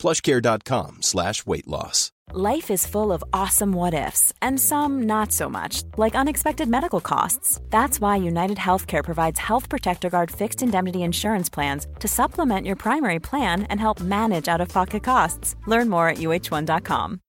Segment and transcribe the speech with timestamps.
[0.00, 2.10] plushcare.com slash weight loss.
[2.32, 7.00] Life is full of awesome what ifs, and some not so much, like unexpected medical
[7.00, 7.60] costs.
[7.70, 12.76] That's why United Healthcare provides Health Protector Guard fixed indemnity insurance plans to supplement your
[12.76, 15.56] primary plan and help manage out of pocket costs.
[15.66, 17.20] Learn more at uh1.com.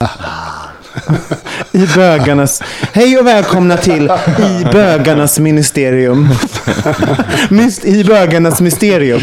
[1.72, 2.62] I bögarnas...
[2.92, 6.28] Hej och välkomna till I bögarnas ministerium.
[7.50, 9.20] Myst, I bögarnas mysterium.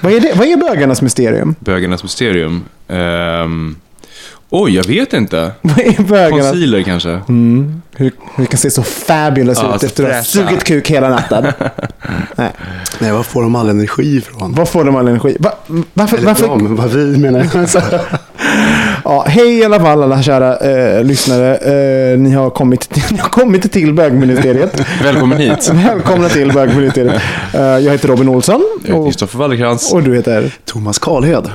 [0.00, 0.32] Vad är, det?
[0.34, 1.54] Vad är bögarnas mysterium?
[1.60, 2.64] Bögarnas mysterium.
[2.88, 3.76] Ehm,
[4.50, 5.52] oj, jag vet inte.
[5.60, 6.50] Vad är bögarnas...
[6.50, 7.10] Concealer kanske?
[7.10, 7.82] Mm.
[7.96, 11.46] Hur, hur kan se så fabulous Ja, ut efter att ha sugit kuk hela natten.
[12.36, 12.50] Nej.
[12.98, 14.54] Nej, var får de all energi ifrån?
[14.54, 15.36] Var får de all energi?
[15.40, 15.52] Va,
[15.94, 18.00] varför, Eller varför, de, vad vi menar jag.
[19.08, 21.56] Ja, hej i alla fall alla kära eh, lyssnare.
[21.56, 24.80] Eh, ni, har kommit till, ni har kommit till bögministeriet.
[25.02, 25.70] Välkommen hit.
[25.74, 27.22] Välkomna till bögministeriet.
[27.54, 28.62] Eh, jag heter Robin Olsson.
[28.74, 29.92] Jag heter Och, Kristoffer Wallercrantz.
[29.92, 30.54] och du heter?
[30.64, 31.50] Thomas Karlhed.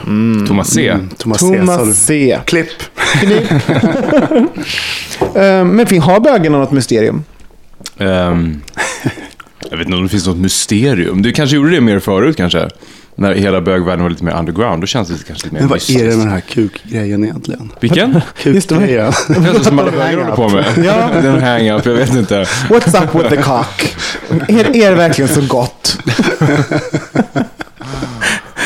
[0.48, 0.90] Thomas C.
[0.90, 1.46] Mm, Thomas, C.
[1.46, 1.60] sa du.
[1.68, 2.40] Thomas C.
[2.46, 2.68] Klipp.
[5.36, 7.24] Eh, men fin, har bögarna något mysterium?
[7.98, 8.62] Ehm,
[9.70, 11.22] jag vet inte om det finns något mysterium.
[11.22, 12.70] Du kanske gjorde det mer förut kanske?
[13.16, 14.84] När hela bögvärlden var lite mer underground.
[14.84, 16.18] Då känns det kanske lite mer Men vad är det mystiskt.
[16.18, 17.72] med den här kukgrejen egentligen?
[17.80, 18.14] Vilken?
[18.14, 19.14] Det, Kukgrejen.
[19.28, 20.66] Det är som alla bögar håller på med.
[20.86, 21.10] Ja.
[21.22, 22.44] Den hang-up, jag vet inte.
[22.70, 23.96] What's up with the cock?
[24.48, 25.96] Är, är det verkligen så gott?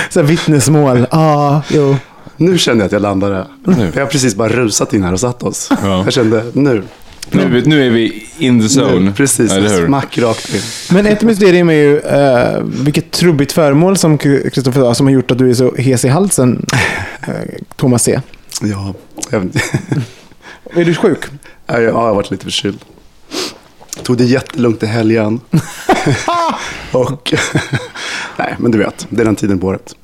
[0.09, 0.97] så vittnesmål.
[1.11, 1.95] Ja, ah, jo.
[2.37, 3.47] Nu kände jag att jag landade.
[3.65, 3.91] Nu.
[3.95, 5.69] Jag har precis bara rusat in här och satt oss.
[5.83, 6.03] Ja.
[6.03, 6.83] Jag kände, nu.
[7.31, 8.99] Nu, nu är vi in the zone.
[8.99, 9.51] nu precis,
[9.85, 10.61] smack rakt in.
[10.91, 15.31] Men ett mysterium är ju uh, vilket trubbigt föremål som Kristoffer sa som har gjort
[15.31, 16.65] att du är så hes i halsen.
[17.21, 17.33] eh,
[17.75, 18.21] Thomas C.
[18.61, 18.93] Ja,
[19.29, 19.65] jag, vet inte.
[20.73, 21.19] Är du sjuk?
[21.65, 22.79] Ja, jag har varit lite förkyld.
[24.03, 25.39] Tog det jättelugnt i helgen.
[26.91, 27.33] och,
[28.37, 29.95] nej, men du vet, det är den tiden på året.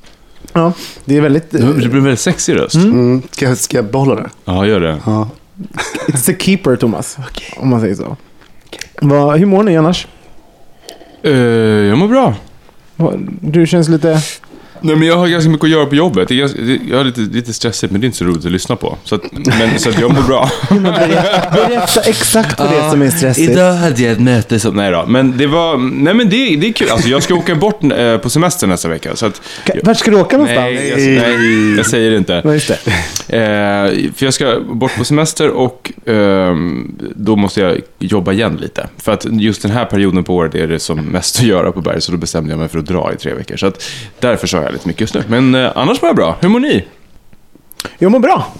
[0.52, 0.72] Ja,
[1.04, 1.50] det är väldigt...
[1.50, 2.74] Du blir väldigt sexig röst.
[2.74, 3.22] Mm.
[3.30, 4.30] Ska, jag, ska jag behålla det?
[4.44, 5.00] Ja, gör det.
[5.06, 5.28] Ja.
[6.08, 7.16] It's a keeper, Thomas.
[7.56, 8.16] Om man säger så.
[9.02, 10.06] Vad, hur mår ni annars?
[11.22, 12.34] Eh, jag mår bra.
[12.96, 14.20] Vad- Du känns lite...
[14.84, 16.30] Nej, men jag har ganska mycket att göra på jobbet.
[16.30, 18.98] Jag är lite, lite stressigt, men det är inte så roligt att lyssna på.
[19.04, 20.50] Så, att, men, så att jag mår bra.
[21.52, 23.50] Berätta exakt vad det är som är stressigt.
[23.52, 24.76] Idag hade jag ett möte som...
[24.76, 25.76] Nej då, men det var...
[25.76, 26.90] Nej men det, det är kul.
[26.90, 29.16] Alltså jag ska åka bort eh, på semester nästa vecka.
[29.16, 29.40] Så att,
[29.82, 30.64] Vart ska du åka någonstans?
[30.74, 32.42] nej, jag, nej, jag säger det inte.
[32.44, 32.78] Just det.
[33.28, 38.88] Eh, för jag ska bort på semester och ehm, då måste jag jobba igen lite.
[38.96, 41.80] För att just den här perioden på året är det som mest att göra på
[41.80, 43.56] berg, så då bestämde jag mig för att dra i tre veckor.
[43.56, 43.82] Så att
[44.20, 45.22] därför sa jag lite mycket just nu.
[45.28, 46.36] Men eh, annars mår jag bra.
[46.40, 46.84] Hur mår ni?
[47.98, 48.52] Jag mår bra.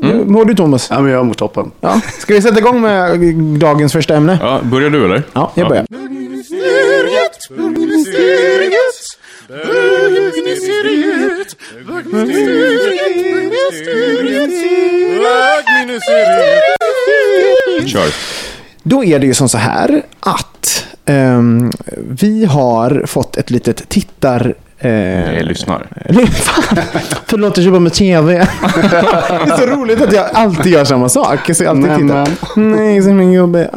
[0.00, 0.88] Hur Mår du Thomas?
[0.90, 1.70] ja, men jag mår toppen.
[1.80, 2.00] Ja.
[2.18, 3.20] Ska vi sätta igång med
[3.58, 4.38] dagens första ämne?
[4.42, 5.22] Ja, börjar du eller?
[5.32, 5.86] Ja, jag börjar.
[17.86, 18.35] Kör.
[18.88, 21.70] Då är det ju som så här att ehm,
[22.20, 24.54] vi har fått ett litet tittar...
[24.78, 25.86] Eh, Jag lyssnar.
[27.26, 28.32] Förlåt, jag jobbar med tv.
[28.34, 31.48] det är så roligt att jag alltid gör samma sak.
[31.48, 32.28] Jag ser alltid Nej, tittar.
[32.60, 33.70] Nej, så min gubbe.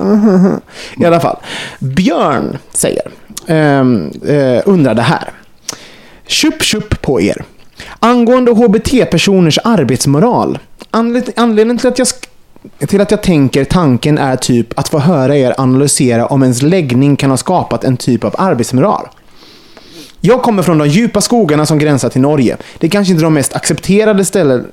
[0.98, 1.38] I alla fall.
[1.80, 3.12] Björn säger,
[3.48, 5.30] ehm, eh, undrar det här.
[6.28, 7.44] Tjup tjup på er.
[8.00, 10.59] Angående HBT-personers arbetsmoral.
[10.92, 12.08] Anled- Anledningen till att jag
[12.88, 17.16] till att jag tänker tanken är typ att få höra er analysera om ens läggning
[17.16, 19.08] kan ha skapat en typ av arbetsmoral.
[20.22, 22.58] Jag kommer från de djupa skogarna som gränsar till Norge.
[22.78, 24.64] Det är kanske inte de mest accepterade ställe,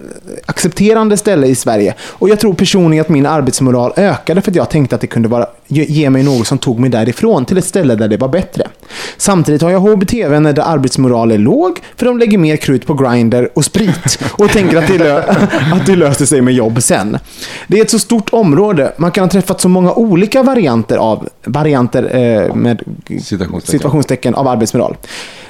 [0.46, 1.94] accepterande ställe i Sverige.
[2.00, 5.28] Och jag tror personligen att min arbetsmoral ökade för att jag tänkte att det kunde
[5.28, 8.28] vara, ge, ge mig något som tog mig därifrån till ett ställe där det var
[8.28, 8.65] bättre.
[9.16, 13.48] Samtidigt har jag HBT-vänner där arbetsmoral är låg för de lägger mer krut på grinder
[13.54, 15.24] och sprit och tänker att det, lö-
[15.72, 17.18] att det löser sig med jobb sen.
[17.66, 18.92] Det är ett så stort område.
[18.96, 23.60] Man kan ha träffat så många olika varianter av varianter eh, med Citationstecken.
[23.60, 24.96] situationstecken av arbetsmoral.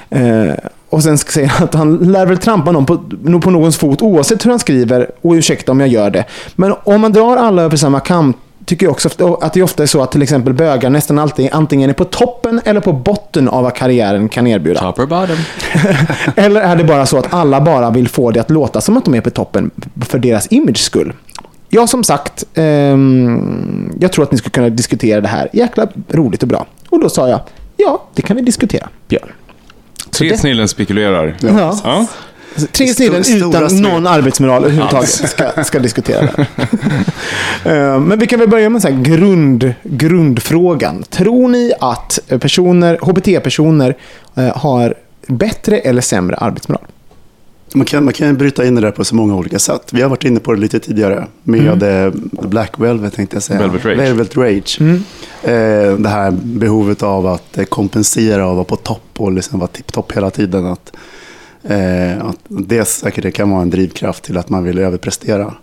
[0.09, 0.53] Eh,
[0.89, 2.97] och sen ska säga att han lär väl trampa någon på,
[3.41, 6.25] på någons fot oavsett hur han skriver och ursäkta om jag gör det.
[6.55, 8.33] Men om man drar alla över samma kam
[8.67, 9.09] tycker jag också
[9.41, 12.61] att det ofta är så att till exempel bögar nästan alltid antingen är på toppen
[12.65, 14.79] eller på botten av vad karriären kan erbjuda.
[14.79, 15.35] Top or bottom.
[16.35, 19.05] Eller är det bara så att alla bara vill få det att låta som att
[19.05, 19.71] de är på toppen
[20.05, 21.13] för deras image skull?
[21.69, 26.41] Ja, som sagt, ehm, jag tror att ni skulle kunna diskutera det här jäkla roligt
[26.43, 26.65] och bra.
[26.89, 27.39] Och då sa jag,
[27.77, 29.31] ja, det kan vi diskutera, Björn.
[30.11, 31.35] Tre det- snillen spekulerar.
[31.39, 31.79] Ja.
[31.83, 32.05] Ja.
[32.71, 33.91] Tre Stor- snillen utan snillen.
[33.91, 36.47] någon arbetsmoral överhuvudtaget ska, ska diskutera det.
[37.65, 41.03] Eh, Men vi kan väl börja med så här grund, grundfrågan.
[41.03, 43.95] Tror ni att personer, HBT-personer
[44.35, 44.93] eh, har
[45.27, 46.81] bättre eller sämre arbetsmoral?
[47.73, 49.81] Man kan, man kan bryta in det där på så många olika sätt.
[49.91, 53.59] Vi har varit inne på det lite tidigare med eh, Black Velvet tänkte jag säga.
[53.59, 53.97] Velvet Rage.
[53.97, 54.79] Velvet Rage.
[55.43, 60.11] Eh, det här behovet av att kompensera och vara på topp och liksom vara tipptopp
[60.11, 60.65] hela tiden.
[60.65, 60.91] Att,
[61.67, 65.53] eh, att det säkert det kan vara en drivkraft till att man vill överprestera.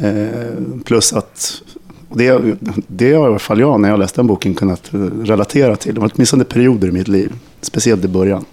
[0.00, 1.62] Eh, plus att
[2.08, 2.56] det,
[2.86, 4.88] det har i alla fall jag när jag läste den boken kunnat
[5.22, 5.94] relatera till.
[5.94, 8.44] Det var åtminstone perioder i mitt liv, speciellt i början.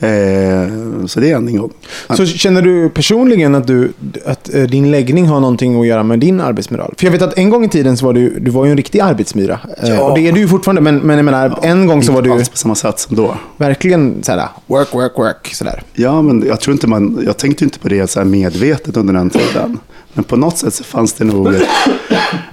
[0.00, 0.68] Eh,
[1.06, 1.70] så det är en ingång.
[2.16, 3.92] Så känner du personligen att, du,
[4.26, 6.94] att eh, din läggning har någonting att göra med din arbetsmoral?
[6.98, 8.76] För jag vet att en gång i tiden så var du, du var ju en
[8.76, 9.60] riktig arbetsmyra.
[9.82, 10.00] Eh, Ja.
[10.02, 12.28] Och det är du ju fortfarande, men, men jag menar, en gång så var Inte
[12.30, 13.34] du alls på samma sätt som då.
[13.56, 15.54] verkligen så här, work, work, work.
[15.54, 15.82] Sådär.
[15.94, 19.30] Ja, men jag tror inte man, jag tänkte inte på det så medvetet under den
[19.30, 19.78] tiden.
[20.12, 21.62] Men på något sätt så fanns det nog ett,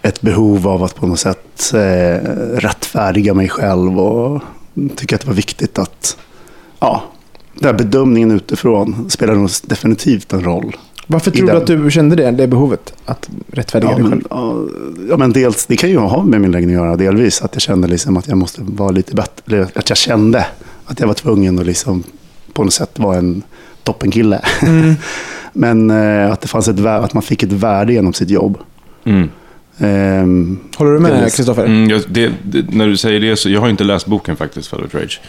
[0.02, 4.42] ett behov av att på något sätt eh, rättfärdiga mig själv och
[4.96, 6.18] tycka att det var viktigt att,
[6.80, 7.04] ja,
[7.60, 10.76] den här bedömningen utifrån spelar nog definitivt en roll.
[11.08, 12.94] Varför tror du att du kände det, det behovet?
[13.06, 14.24] Att rättfärdiga Ja dig själv?
[14.30, 17.42] men, ja, men dels, det kan ju ha med min läggning att göra delvis.
[17.42, 19.68] Att jag kände liksom att jag måste vara lite bättre.
[19.76, 20.46] Att jag kände
[20.86, 22.04] att jag var tvungen att liksom
[22.54, 23.44] på något sätt vara en
[23.84, 24.42] toppenkille.
[25.54, 28.58] men eh, att det fanns ett att man fick ett värde genom sitt jobb.
[29.04, 29.30] Mm.
[29.78, 31.34] Ehm, Håller du med.
[31.36, 31.66] Kristoffer?
[31.66, 32.02] Mm,
[32.70, 35.22] när du säger det så, jag har inte läst boken faktiskt, Velvet Rage.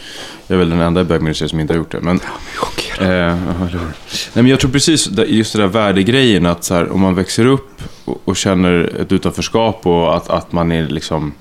[0.47, 2.01] Jag är väl den enda i bögministeriet som inte har gjort det.
[2.01, 2.19] Men,
[3.01, 3.31] eh, ja,
[3.71, 3.79] hur?
[3.79, 3.89] Nej,
[4.33, 7.81] men jag tror precis just det där värdegrejen, att så här, om man växer upp
[8.05, 11.33] och, och känner ett utanförskap och att, att man är liksom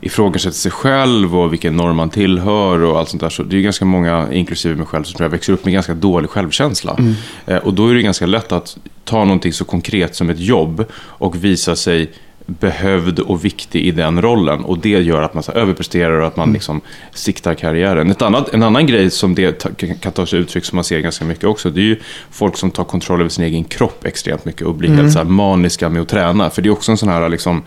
[0.00, 3.30] ifrågasätter sig själv och vilken norm man tillhör och allt sånt där.
[3.30, 5.94] Så det är ganska många, inklusive mig själv, som tror jag växer upp med ganska
[5.94, 6.98] dålig självkänsla.
[7.46, 10.84] Eh, och då är det ganska lätt att ta någonting så konkret som ett jobb
[10.92, 12.10] och visa sig
[12.58, 14.64] behövd och viktig i den rollen.
[14.64, 16.80] Och det gör att man så överpresterar och att man liksom
[17.12, 18.10] siktar karriären.
[18.10, 19.66] Ett annat, en annan grej som det
[20.00, 21.96] kan ta sig uttryck som man ser ganska mycket också, det är ju
[22.30, 25.88] folk som tar kontroll över sin egen kropp extremt mycket och blir helt så maniska
[25.88, 26.50] med att träna.
[26.50, 27.62] För det är också en sån här, liksom,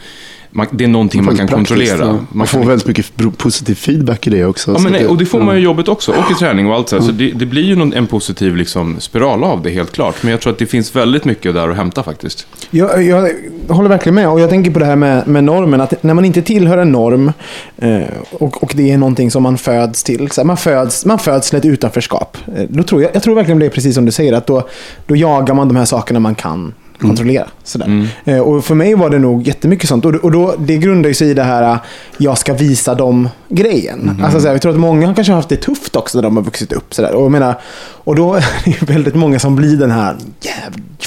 [0.55, 1.97] man, det är någonting man kan praktiskt, kontrollera.
[2.05, 2.11] ja.
[2.13, 4.71] Man Man får kan, väldigt mycket positiv feedback i det också.
[4.71, 5.69] Ja, men nej, det- och det får man ju i ja.
[5.69, 7.03] jobbet också, och i träning och allt så här.
[7.03, 10.15] Så det, det blir ju någon, en positiv liksom, spiral av det, helt klart.
[10.21, 12.47] Men jag tror att det finns väldigt mycket där att hämta faktiskt.
[12.71, 13.29] Jag, jag
[13.67, 14.29] håller verkligen med.
[14.29, 15.81] Och jag tänker på det här med, med normen.
[15.81, 17.31] Att när man inte tillhör en norm
[17.77, 18.01] eh,
[18.31, 20.31] och, och det är någonting som man föds till.
[20.31, 22.37] Så här, man, föds, man föds till ett utanförskap.
[22.55, 24.33] Eh, då tror jag, jag tror verkligen det är precis som du säger.
[24.33, 24.67] Att då,
[25.05, 26.73] då jagar man de här sakerna man kan
[27.07, 27.47] kontrollera.
[27.63, 28.07] Sådär.
[28.25, 30.05] Eh, och för mig var det nog jättemycket sånt.
[30.05, 31.77] Och, och då, det grundar ju sig i det här, eh,
[32.17, 34.21] jag ska visa dem grejen.
[34.23, 36.43] Alltså, såhär, jag tror att många kanske har haft det tufft också när de har
[36.43, 36.93] vuxit upp.
[36.93, 37.13] Sådär.
[37.13, 37.55] Och, jag menar,
[38.03, 40.15] och då är det ju väldigt många som blir den här,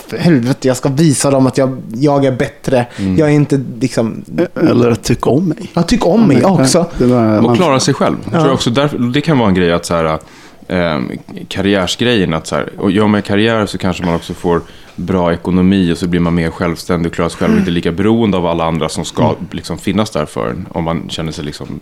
[0.08, 2.86] för helvete, jag ska visa dem att jag, jag är bättre.
[3.16, 5.70] Jag är inte liksom, Eller att tycka om mig.
[5.74, 6.86] jag tycker om mig också.
[7.42, 8.16] Och klara sig själv.
[8.32, 10.18] Jag tror också därför, det kan vara en grej att så här,
[10.68, 11.00] eh,
[11.48, 14.60] karriärsgrejen, att så här, och gör man karriär så kanske man också får
[14.96, 17.92] bra ekonomi och så blir man mer självständig och klarar sig själv och inte lika
[17.92, 21.44] beroende av alla andra som ska liksom, finnas där för en, om man känner sig
[21.44, 21.80] liksom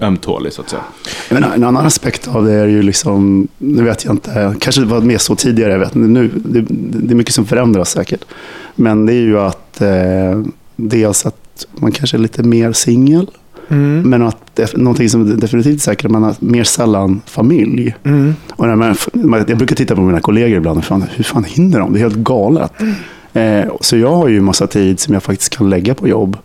[0.00, 0.82] ömtålig så att säga.
[1.30, 4.86] Men en annan aspekt av det är ju liksom, nu vet jag inte, kanske det
[4.86, 8.24] var mer så tidigare, jag vet nu, det, det är mycket som förändras säkert.
[8.74, 10.42] Men det är ju att eh,
[10.76, 13.26] dels att man kanske är lite mer singel,
[13.68, 14.10] Mm.
[14.10, 17.94] men att någonting som definitivt är säkert, man har mer sällan familj.
[18.04, 18.34] Mm.
[18.50, 21.78] Och när man, jag brukar titta på mina kollegor ibland, och fan, hur fan hinner
[21.80, 21.92] de?
[21.92, 22.72] Det är helt galet.
[23.32, 26.36] Eh, så jag har ju massa tid som jag faktiskt kan lägga på jobb,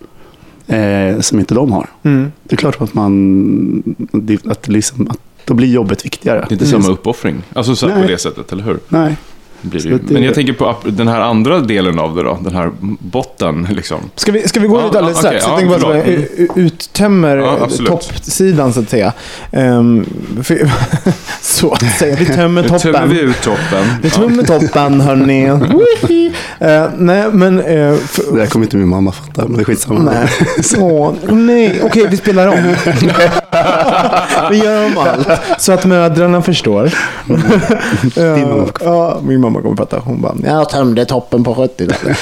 [0.67, 1.87] eh, som inte de har.
[2.03, 2.31] Mm.
[2.43, 6.39] Det är klart att man, det- att liksom, att då blir jobbet viktigare.
[6.39, 7.35] Det är inte samma uppoffring.
[7.53, 8.79] Alltså så på det sättet, eller hur?
[8.89, 9.17] Nej,
[9.61, 12.71] det Så Men jag tänker på den här andra delen av det då, den här
[12.99, 13.97] botten liksom.
[14.15, 15.45] Ska vi, ska vi gå lite alldeles strax?
[15.47, 16.57] okej, jag tänker bara att vi förlåt.
[16.57, 17.91] uttömmer Ja, eh, absolut.
[17.91, 19.13] toppsidan så att säga.
[19.51, 20.05] Ehm,
[20.43, 20.71] för,
[21.41, 22.15] så att säga.
[22.19, 22.93] Vi tömmer Nu toppen.
[22.93, 23.85] tömmer vi ut toppen.
[24.01, 25.45] Vi tömmer toppen hörni.
[26.59, 27.59] Eh, nej, men...
[27.59, 29.99] eh, för, det där kommer inte min mamma fatta, men det är skitsamma.
[29.99, 30.27] Nej.
[30.79, 31.81] Åh, nej.
[31.83, 32.75] Okej, vi spelar om.
[34.51, 35.27] vi gör om allt.
[35.61, 36.93] Så att mödrarna förstår.
[38.35, 38.67] Din mamma.
[38.81, 39.99] Ja, min mamma bara kommer prata.
[40.05, 42.17] Hon bara, jag tömde toppen på 70-talet.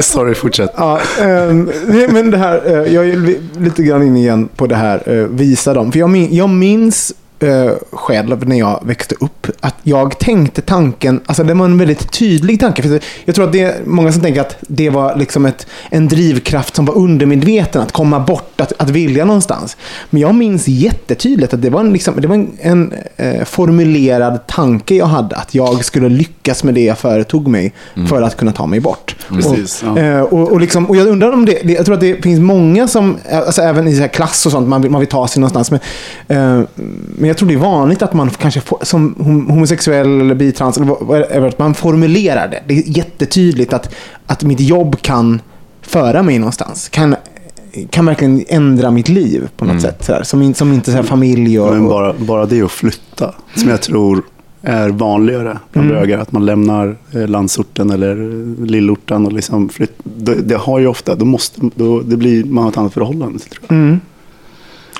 [0.04, 0.70] Sorry, fortsätt.
[0.76, 1.70] Ja, ehm,
[2.08, 5.14] men det här, eh, jag är li- lite grann inne igen på det här, eh,
[5.28, 5.92] visa dem.
[5.92, 5.98] För
[6.30, 7.12] jag minns
[7.44, 12.12] eh, själv när jag växte upp att jag tänkte tanken, alltså det var en väldigt
[12.12, 12.82] tydlig tanke.
[12.82, 16.08] För jag tror att det är många som tänker att det var liksom ett, en
[16.08, 19.76] drivkraft som var undermedveten, att komma bort, att, att vilja någonstans.
[20.10, 24.46] Men jag minns jättetydligt att det var en, liksom, det var en, en eh, formulerad
[24.46, 27.72] tanke jag hade, att jag skulle lyckas med det jag företog mig
[28.08, 29.16] för att kunna ta mig bort.
[29.28, 30.02] Precis, Och, ja.
[30.02, 32.40] eh, och, och, liksom, och jag undrar om det, det, jag tror att det finns
[32.40, 35.28] många som, alltså även i så här klass och sånt, man vill, man vill ta
[35.28, 35.70] sig någonstans.
[35.70, 35.80] Men,
[36.28, 36.66] eh,
[37.18, 40.78] men jag tror det är vanligt att man kanske får, som hom- homosexuell eller bitrans,
[40.78, 42.62] eller att man formulerar det.
[42.66, 43.94] Det är jättetydligt att,
[44.26, 45.40] att mitt jobb kan
[45.82, 46.88] föra mig någonstans.
[46.88, 47.16] Kan,
[47.90, 50.04] kan verkligen ändra mitt liv på något sätt.
[50.04, 51.72] Så här, som, som inte så här familj och...
[51.74, 54.22] Men bara, bara det att flytta, som jag tror
[54.62, 56.00] är vanligare bland Mm.
[56.00, 56.18] bögar.
[56.18, 60.86] Att man lämnar eh, landsorten eller eh, lillorten och liksom flytt, det, det har ju
[60.86, 63.76] ofta, då måste, då, det blir, man har ett annat förhållande tror jag.
[63.76, 64.00] Mm.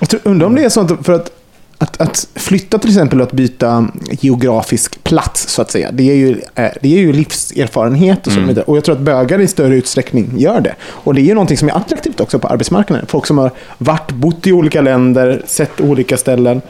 [0.00, 1.30] Jag tror, undrar om det är så att, för att,
[1.78, 5.92] att, att flytta till exempel och att byta geografisk plats så att säga.
[5.92, 8.64] Det är ju, eh, det är ju livserfarenhet och så vidare.
[8.64, 10.74] Och jag tror att bögar i större utsträckning gör det.
[10.82, 13.06] Och det är ju någonting som är attraktivt också på arbetsmarknaden.
[13.06, 16.62] Folk som har varit, bott i olika länder, sett olika ställen.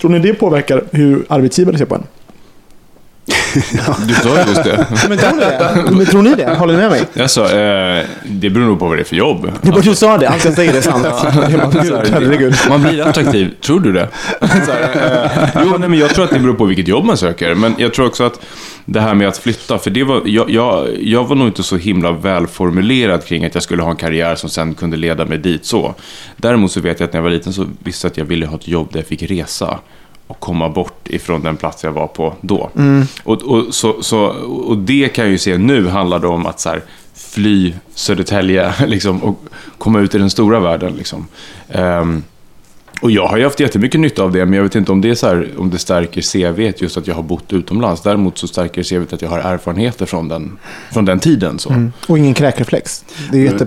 [0.00, 2.06] Tror ni det påverkar hur arbetsgivare ser på en?
[4.08, 4.86] Du sa ju just det.
[5.08, 5.84] Men tror ni det?
[5.96, 6.54] Men tror ni det?
[6.54, 7.02] Håller ni med mig?
[7.12, 9.52] Jag sa, eh, det beror nog på vad det är för jobb.
[9.62, 11.06] Det var du sa det, allt jag säger är sant.
[11.50, 12.54] Jag bara, Så "Gud, här, Herregud.
[12.68, 14.08] Man blir attraktiv, tror du det?
[14.40, 17.16] Så här, eh, jo, nej, men jag tror att det beror på vilket jobb man
[17.16, 17.54] söker.
[17.54, 18.40] Men jag tror också att
[18.84, 21.76] det här med att flytta, för det var, jag, jag, jag var nog inte så
[21.76, 25.64] himla välformulerad kring att jag skulle ha en karriär som sen kunde leda mig dit
[25.64, 25.94] så.
[26.36, 28.46] Däremot så vet jag att när jag var liten så visste jag att jag ville
[28.46, 29.78] ha ett jobb där jag fick resa
[30.30, 32.70] och komma bort ifrån den plats jag var på då.
[33.24, 34.26] Och, och, så, så,
[34.66, 36.82] och det kan jag ju se nu handlar det om att så här,
[37.14, 39.44] fly Södertälje liksom, och
[39.78, 40.92] komma ut i den stora världen.
[40.92, 41.26] Liksom.
[41.68, 42.22] Ehm,
[43.00, 45.10] och jag har ju haft jättemycket nytta av det, men jag vet inte om det,
[45.10, 48.02] är så här, om det stärker CV just att jag har bott utomlands.
[48.02, 50.58] Däremot så stärker CV att jag har erfarenheter från den,
[50.92, 51.58] från den tiden.
[51.58, 51.90] Så.
[52.06, 53.04] Och ingen kräkreflex.
[53.32, 53.66] Det är jätte...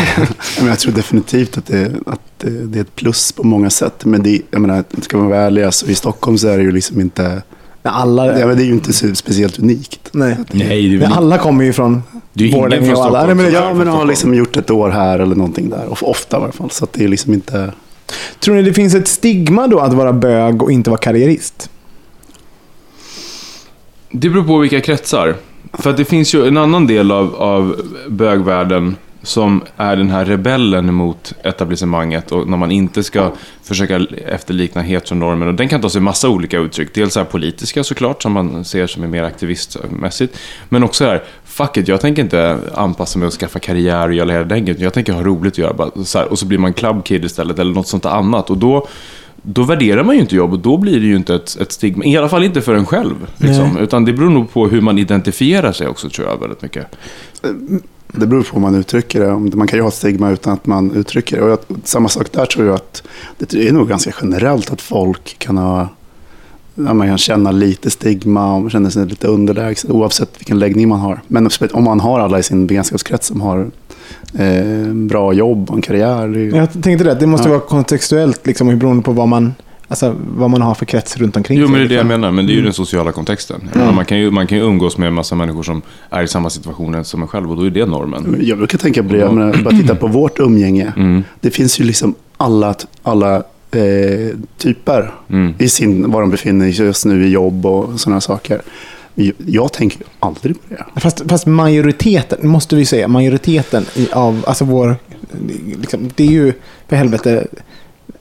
[0.58, 4.04] Men jag tror definitivt att det, att det, är ett plus på många sätt.
[4.04, 6.72] Men det, jag menar, ska man vara ärlig, alltså, i Stockholm så är det ju
[6.72, 7.42] liksom inte,
[7.82, 8.40] Alla...
[8.40, 10.08] ja, men det är ju inte speciellt unikt.
[10.12, 10.36] Nej.
[10.50, 13.26] Nej, det Men alla kommer ju från Borlänge från och alla.
[13.26, 15.86] Nej, men Ja, men har liksom gjort ett år här eller någonting där.
[15.86, 16.70] Och ofta i alla fall.
[16.70, 17.72] Så att det är liksom inte...
[18.38, 21.70] Tror ni det finns ett stigma då att vara bög och inte vara karriärist?
[24.10, 25.36] Det beror på vilka kretsar.
[25.72, 27.76] För att det finns ju en annan del av, av
[28.08, 34.82] bögvärlden som är den här rebellen mot etablissemanget och när man inte ska försöka efterlikna
[34.82, 35.48] heteronormen.
[35.48, 36.94] Och den kan ta sig massa olika uttryck.
[36.94, 40.38] Dels så här politiska såklart, som man ser som är mer aktivistmässigt.
[40.68, 44.32] Men också här, fuck it, jag tänker inte anpassa mig och skaffa karriär och göra
[44.32, 44.82] hela den grejen.
[44.82, 45.72] Jag tänker ha roligt att göra.
[45.72, 48.50] Bara, så här, och så blir man club kid istället eller något sånt annat.
[48.50, 48.88] Och då,
[49.42, 52.04] då värderar man ju inte jobb och då blir det ju inte ett, ett stigma.
[52.04, 53.14] I alla fall inte för en själv.
[53.36, 53.78] Liksom.
[53.78, 56.86] Utan det beror nog på hur man identifierar sig också tror jag väldigt mycket.
[58.12, 59.56] Det beror på hur man uttrycker det.
[59.56, 61.42] Man kan ju ha stigma utan att man uttrycker det.
[61.42, 63.02] Och jag, samma sak där tror jag att
[63.38, 65.88] det är nog ganska generellt att folk kan ha
[66.86, 71.00] ja, man kan känna lite stigma och känna sig lite underlägsen oavsett vilken läggning man
[71.00, 71.20] har.
[71.28, 73.70] Men om man har alla i sin bekantskapskrets som har
[74.38, 76.28] eh, bra jobb och en karriär.
[76.28, 77.52] Det Jag tänkte det, det måste Ja.
[77.52, 79.54] vara kontextuellt liksom, beroende på vad man,
[79.88, 82.04] alltså, vad man har för krets runt omkring Jo, sig, men det är det jag
[82.04, 82.20] liksom.
[82.20, 82.30] menar.
[82.32, 83.60] Men det är ju den sociala kontexten.
[83.74, 86.28] Menar, man, kan ju, man kan ju umgås med en massa människor som är i
[86.28, 88.36] samma situation som en själv och då är det normen.
[88.40, 90.92] Jag brukar tänka på det, jag menar, bara titta på vårt umgänge.
[90.96, 91.24] Mm.
[91.40, 95.54] Det finns ju liksom alla, alla eh, typer Mm.
[95.58, 98.62] i sin, var de befinner sig just nu i jobb och sådana saker.
[99.14, 101.00] Jag, jag tänker aldrig på det.
[101.00, 104.96] Fast, fast majoriteten, måste vi säga, majoriteten av, alltså vår,
[105.80, 106.52] liksom, det är ju
[106.88, 107.46] för helvete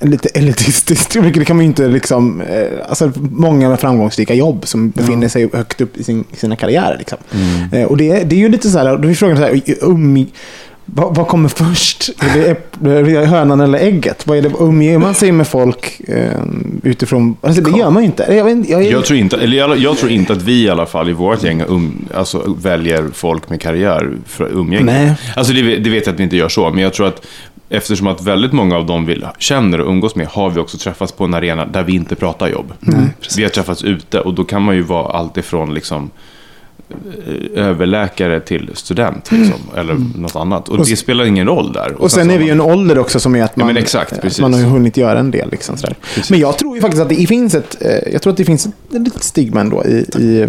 [0.01, 1.13] lite elitistiskt.
[1.34, 5.50] Det kan man ju inte liksom, eh, alltså många med framgångsrika jobb som befinner sig
[5.53, 6.98] högt upp i, sin, sina karriärer.
[6.98, 7.18] Liksom.
[7.72, 9.62] Eh, och det, är- det är ju lite så här, då är frågan så här,
[9.82, 10.25] um,
[10.93, 12.10] vad, vad kommer först?
[12.19, 14.27] Är det, hönan eller ägget?
[14.27, 16.31] Vad är det, umger man sig med folk eh,
[16.84, 18.34] utifrån, alltså det gör man ju inte.
[18.34, 20.69] Jag, vet, jag, är- Jag tror, inte, eller jag, jag tror inte att vi i
[20.69, 24.86] alla fall i vårt gäng um, alltså, väljer folk med karriär för umgänge.
[24.86, 25.13] Nej.
[25.36, 27.25] Alltså det, det vet jag att vi inte gör så, men jag tror att
[27.69, 31.12] eftersom att väldigt många av dem vi känner och umgås med har vi också träffats
[31.12, 32.74] på en arena där vi inte pratar jobb.
[33.38, 36.10] vi har träffats ute och då kan man ju vara allt ifrån liksom
[37.55, 40.69] överläkare till student liksom, eller något annat.
[40.69, 40.81] Och, Mm.
[40.81, 42.01] Och det spelar ingen roll där.
[42.01, 43.84] Och sen så är vi ju en ålder också som är att Ja, man, men
[43.84, 44.41] exakt, att precis.
[44.41, 45.51] man har hunnit göra en del.
[45.51, 45.96] Liksom, sådär.
[46.29, 48.65] Men jag tror ju faktiskt att det finns ett, eh, jag tror att det finns
[48.65, 50.48] ett litet stigma ändå i, i,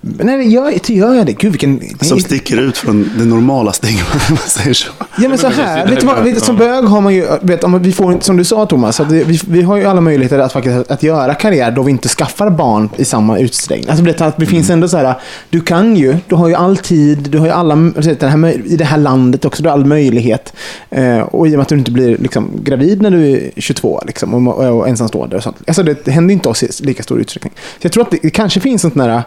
[0.00, 1.32] Nej, gör, gör jag det?
[1.32, 1.80] Gud, vilken...
[2.00, 4.90] Som sticker ut från det normala stegen, om man säger så.
[5.18, 7.64] Ja men så här, det vet du vad, vet, som bög har man ju, vet,
[7.64, 10.38] om vi får, som du sa Thomas, att det, vi, vi har ju alla möjligheter
[10.38, 13.90] att faktiskt att göra karriär då vi inte skaffar barn i samma utsträckning.
[13.90, 15.14] Alltså det, att det finns ändå så här,
[15.50, 18.76] du kan ju, du har ju all tid, du har ju alla, den här, i
[18.76, 20.52] det här landet också, du har all möjlighet.
[20.90, 24.02] Eh, och i och med att du inte blir liksom, gravid när du är 22
[24.06, 25.56] liksom, och, och ensamstående och sånt.
[25.66, 27.52] Alltså det, det händer inte oss i lika stor utsträckning.
[27.56, 29.22] Så jag tror att det, det kanske finns sånt där,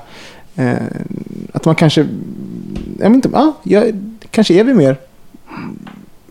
[0.56, 0.74] eh,
[1.54, 2.08] att man kanske,
[3.00, 3.94] jag vet inte, ja, jag,
[4.32, 4.96] kanske är vi mer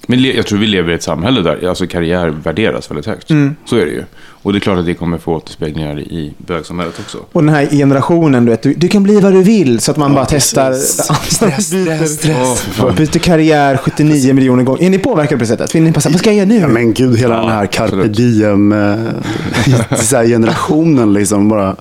[0.07, 3.31] Men jag tror vi lever i ett samhälle där alltså karriär värderas väldigt högt.
[3.31, 3.57] Mm.
[3.65, 4.05] Så är det ju.
[4.43, 7.19] Och det är klart att det kommer få återspeglingar i bögsamhället också.
[7.33, 9.81] Och den här generationen, du vet, du, du kan bli vad du vill.
[9.81, 10.73] Så att man bara testar.
[10.73, 12.61] Stress, stress, stress.
[12.61, 12.95] Fan.
[12.95, 14.83] Byter karriär 79 miljoner gånger.
[14.83, 15.75] Är ni påverkade på det sättet?
[15.75, 16.59] Vill ni säga, vad ska jag göra nu?
[16.59, 18.17] Ja, men gud, hela Ja, den här carpe absolut.
[18.17, 18.95] diem eh,
[21.13, 21.77] liksom bara.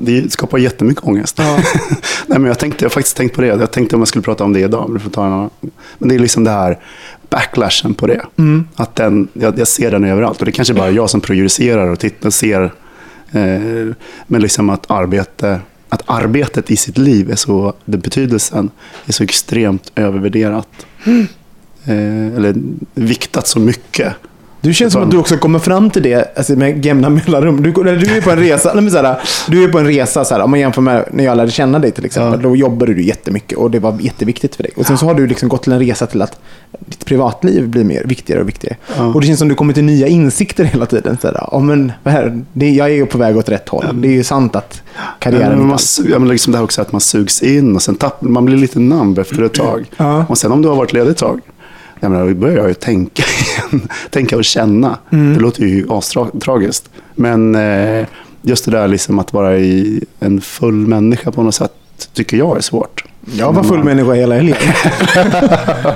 [0.00, 1.38] Det skapar jättemycket ångest.
[2.26, 3.46] Nej, men jag, tänkte, jag har faktiskt tänkt på det.
[3.46, 4.90] Jag tänkte om jag skulle prata om det idag.
[4.90, 5.50] Men, ta en annan.
[5.98, 6.78] men det är liksom det här
[7.30, 8.22] backlashen på det.
[8.76, 10.38] Att den, jag, jag ser den överallt.
[10.38, 12.62] Och det är kanske bara jag som projicerar och tittar ser.
[13.32, 13.94] Eh,
[14.26, 18.70] men liksom att arbete att arbetet i sitt liv är så, den betydelsen
[19.06, 20.68] är så extremt övervärderat.
[21.84, 22.54] Eh, eller
[22.94, 24.14] viktat så mycket.
[24.60, 27.62] Du känns som att du också kommer fram till det alltså med jämna mellanrum.
[27.62, 29.16] Du, du är på en resa, nej men
[29.48, 31.90] du är på en resa, såhär, om man jämför med när jag lärde känna dig
[31.90, 32.42] till exempel.
[32.42, 34.72] Då jobbade du jättemycket och det var jätteviktigt för dig.
[34.76, 36.38] Och sen så har du liksom gått till en resa till att
[36.78, 38.76] ditt privatliv blir mer viktigare och viktigare.
[38.96, 39.04] Ja.
[39.06, 41.18] Och det känns som du kommer till nya insikter hela tiden.
[41.22, 43.84] Såhär, ja, men, här, det, jag är ju på väg åt rätt håll.
[43.92, 44.82] Det är ju sant att
[45.18, 45.78] karriären Ja, men man,
[46.10, 48.56] ja, men liksom det här också att man sugs in och sen tapp, man blir
[48.56, 49.90] lite numb efter ett tag.
[49.96, 50.24] Ja.
[50.28, 51.40] Och sen om du har varit ledig ett tag,
[52.00, 53.22] jag menar, då börjar jag ju tänka
[53.70, 53.88] igen.
[54.10, 54.98] tänka och känna.
[55.12, 55.34] Mm.
[55.34, 56.90] Det låter ju astragiskt.
[57.14, 58.06] Men eh,
[58.42, 61.72] just det där liksom att vara i en full människa på något sätt
[62.12, 63.04] tycker jag är svårt.
[63.32, 64.56] Jag var full människa hela helgen.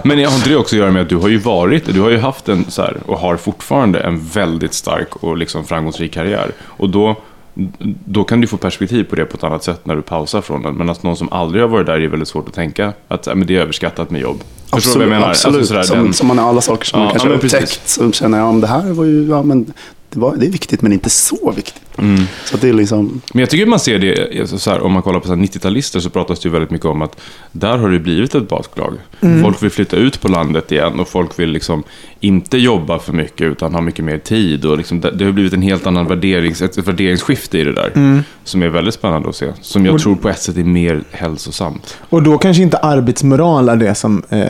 [0.05, 2.11] Men har inte det också att göra med att du har ju varit, du har
[2.11, 6.51] ju haft en så här, och har fortfarande en väldigt stark och liksom framgångsrik karriär.
[6.63, 7.17] Och då,
[8.05, 10.63] då kan du få perspektiv på det på ett annat sätt när du pausar från
[10.63, 10.75] den.
[10.75, 13.47] Men att någon som aldrig har varit där är väldigt svårt att tänka att men
[13.47, 14.43] det är överskattat med jobb.
[14.73, 15.31] Förstår du vad jag menar?
[15.31, 15.57] Absolut.
[15.59, 17.45] Alltså, sådär, som, den- som man har alla saker som Ja, man kanske ja, har
[17.45, 17.89] upptäckt.
[17.89, 19.73] Så känner jag, ja, men det här var ju, ja, men
[20.13, 21.83] det, var, det är viktigt men inte så viktigt.
[21.99, 22.23] Mm.
[22.45, 25.03] Så det är liksom, Men jag tycker man ser det, alltså så här, om man
[25.03, 27.21] kollar på så här 90-talister så pratas det ju väldigt mycket om att
[27.53, 28.95] där har det blivit ett bakslag.
[29.43, 31.83] Folk vill flytta ut på landet igen och folk vill liksom
[32.21, 34.65] inte jobba för mycket utan ha mycket mer tid.
[34.65, 38.23] Och liksom, det, har blivit en helt annan värderings, ett värderingsskifte i det där.
[38.45, 39.47] Som är väldigt spännande att se.
[39.61, 41.97] Som jag Och- tror på ett sätt är mer hälsosamt.
[42.09, 44.47] Och då kanske inte arbetsmoral är det som eh,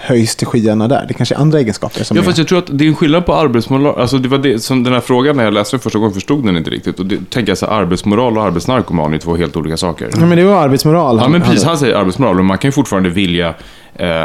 [0.00, 1.04] höjs till skyarna där.
[1.08, 2.26] Det kanske är andra egenskaper som Ja, är...
[2.26, 4.00] fast jag tror att det är en skillnad på arbetsmoral.
[4.00, 6.44] Alltså det var det som den här frågan när jag läste den första gången förstod
[6.46, 7.00] den inte riktigt.
[7.00, 10.08] Och det tänker jag så här, arbetsmoral och arbetsnarkoman är två helt olika saker.
[10.12, 11.18] Ja, men det var arbetsmoral.
[11.22, 11.62] Ja, men precis.
[11.62, 13.54] han- Han säger arbetsmoral, men man kan ju fortfarande vilja
[13.94, 14.24] eh,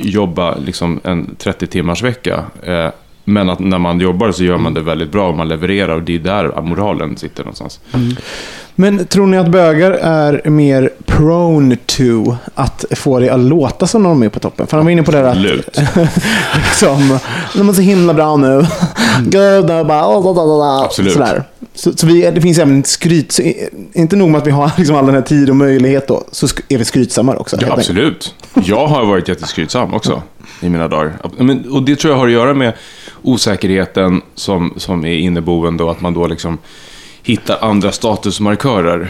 [0.00, 2.44] jobba liksom en 30 timmars vecka.
[2.62, 2.88] Eh,
[3.24, 6.02] men att när man jobbar så gör man det väldigt bra och man levererar och
[6.02, 7.80] det är där moralen sitter någonstans.
[8.80, 14.02] Men tror ni att bögar är mer prone to att få det att låta som
[14.02, 14.66] när de är på toppen?
[14.66, 15.36] För han var inne på det där att
[16.56, 17.18] liksom,
[17.54, 18.66] de är så himla bra nu.
[19.22, 21.12] Gud, och bara, Absolut.
[21.12, 21.44] Sådär.
[21.74, 23.32] Så, så vi, det finns även skryt.
[23.32, 23.42] Så,
[23.92, 26.46] inte nog med att vi har liksom all den här tid och möjlighet då, så
[26.68, 27.56] är vi skrytsamma också.
[27.60, 28.34] Ja, absolut.
[28.54, 30.22] Jag har varit jätteskrytsam också
[30.60, 31.12] i mina dagar.
[31.38, 32.72] Men, och det tror jag har att göra med
[33.22, 36.58] osäkerheten som, som är inneboende och att man då liksom
[37.22, 39.00] hittar andra statusmarkörer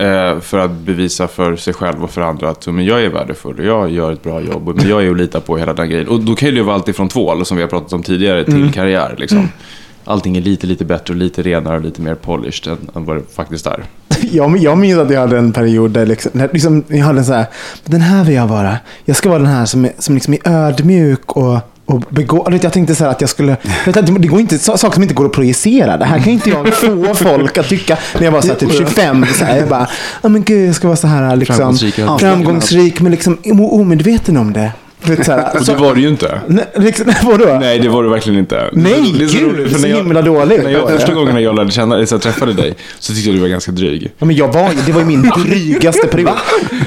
[0.00, 3.58] eh, för att bevisa för sig själv och för andra att men jag är värdefull
[3.58, 5.90] och jag gör ett bra jobb och men jag är att lita på hela den
[5.90, 6.08] grejen.
[6.08, 8.44] Och då kan det ju vara allt ifrån tvål, som vi har pratat om tidigare,
[8.44, 9.14] till karriär.
[9.18, 9.48] Liksom.
[10.04, 13.16] Allting är lite, lite bättre och lite renare och lite mer polished än, än vad
[13.16, 13.84] det faktiskt är.
[14.32, 17.32] Jag, jag minns att jag hade en period där liksom, liksom, jag hade en så
[17.32, 17.46] här,
[17.84, 18.76] den här vill jag vara.
[19.04, 22.94] Jag ska vara den här som som liksom är ödmjuk och, och begå, Jag tänkte
[22.94, 25.96] så här att jag skulle, det går inte, saker som inte går att projicera.
[25.96, 27.98] Det här kan inte jag få folk att tycka.
[28.14, 29.88] När jag var så här, typ 25, så här, jag bara,
[30.22, 33.38] ja men gud jag ska vara så här liksom, Framgångsrik, framgångsrik men liksom
[33.70, 34.72] omedveten om det.
[35.24, 36.40] Så här, Och så, det var det ju inte.
[36.46, 37.56] nej, liksom, vadå?
[37.60, 38.70] Nej, det var det verkligen inte.
[38.72, 40.62] Nej, Det är så gud, roligt, för så när jag- himla dåligt.
[40.64, 43.36] När jag, första gången när jag lärde känna, så jag träffade dig så tyckte jag
[43.36, 44.10] du var ganska dryg.
[44.18, 46.30] Ja, men jag var, det var ju min drygaste period.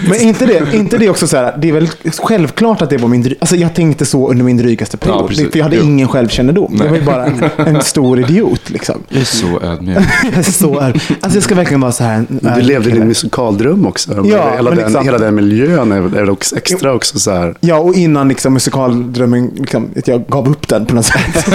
[0.09, 1.87] Men inte det, inte det också så här, det är väl
[2.23, 5.21] självklart att det var min dry, Alltså jag tänkte så under min drygaste period.
[5.21, 5.51] Ja, precis.
[5.51, 5.83] för jag hade Jo.
[5.83, 6.75] ingen självkännedom.
[6.83, 8.95] Jag var ju bara en, en stor idiot liksom.
[9.09, 9.97] Jag är så ödmjuk.
[10.23, 12.15] Jag är så är, alltså jag ska verkligen vara så här.
[12.15, 14.11] en du levde i din musikaldröm också.
[14.25, 17.55] Ja, hela, den, liksom- hela den miljön är, är också extra också så här.
[17.59, 21.47] Ja, och innan liksom, musikaldrömmen, liksom, att jag gav upp den på något sätt.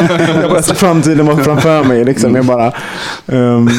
[0.43, 2.05] jag bara, framtiden var framför mig.
[2.05, 2.35] Liksom.
[2.35, 2.67] Jag bara,
[3.27, 3.71] ehm,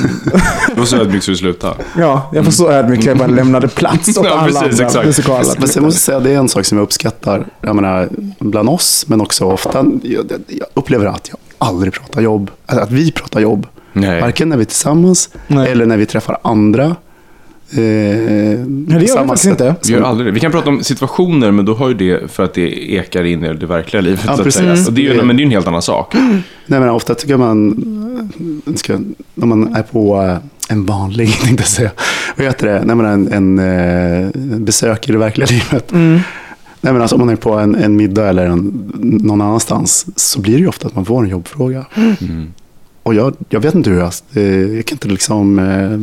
[0.68, 1.76] Det var så ödmjuk så du slutade.
[1.98, 5.04] ja, jag var så ödmjuk att jag bara lämnade plats åt Ja, alla precis, andra
[5.04, 5.56] musikaler.
[5.60, 8.10] Men jag måste säga, det är en sak som jag uppskattar jag menar,
[8.40, 9.86] bland oss, men också ofta.
[10.04, 12.52] Jag, jag upplever att jag aldrig pratar jobb.
[12.66, 13.68] Alltså att vi pratar jobb.
[13.94, 14.22] Nej.
[14.22, 15.72] Varken när vi är tillsammans Nej.
[15.72, 16.96] eller när vi träffar andra.
[17.78, 19.76] Eh, Nej, det gör jag faktiskt inte.
[19.88, 20.32] Vi, gör aldrig det.
[20.32, 23.44] vi kan prata om situationer, men då har ju det för att det ekar in
[23.44, 24.20] i det verkliga livet.
[24.26, 24.62] Ja, så att precis.
[24.62, 24.88] säga.
[24.88, 26.14] Och det är ju, men det är ju en helt annan sak.
[26.14, 29.00] Nej, men ofta tycker man, ska,
[29.36, 30.38] när man är på eh,
[30.70, 31.92] en vanlig, tänkte jag säga,
[32.38, 35.92] vad heter det, när man är en, en eh, besök i det verkliga livet.
[35.92, 36.20] Mm.
[36.82, 38.92] Nej, men alltså, om man är på en, en middag eller en,
[39.24, 41.86] någon annanstans så blir det ju ofta att man får en jobbfråga.
[41.96, 42.54] Mm.
[43.04, 44.12] Och jag, jag vet inte hur jag,
[44.76, 46.00] jag kan inte liksom, eh,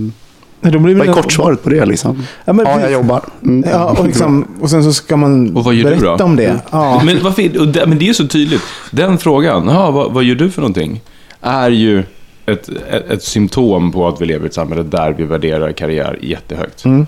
[0.61, 2.23] Nej, då blir det vad är väl- kortsvaret på det liksom?
[2.45, 3.25] Ja, men, Ja, jag jobbar.
[3.43, 3.71] Mm.
[3.71, 6.25] Ja, och, liksom, och sen så ska man Och vad gör du berätta då?
[6.25, 6.61] om det.
[6.71, 7.03] Ja.
[7.05, 8.63] Men, varför, och det, men det är ju så tydligt.
[8.91, 11.01] Den frågan, aha, vad, vad gör du för någonting?
[11.41, 11.99] Är ju
[12.47, 16.19] ett, ett, ett symptom på att vi lever i ett samhälle där vi värderar karriär
[16.23, 16.85] jättehögt.
[16.85, 17.07] Mm.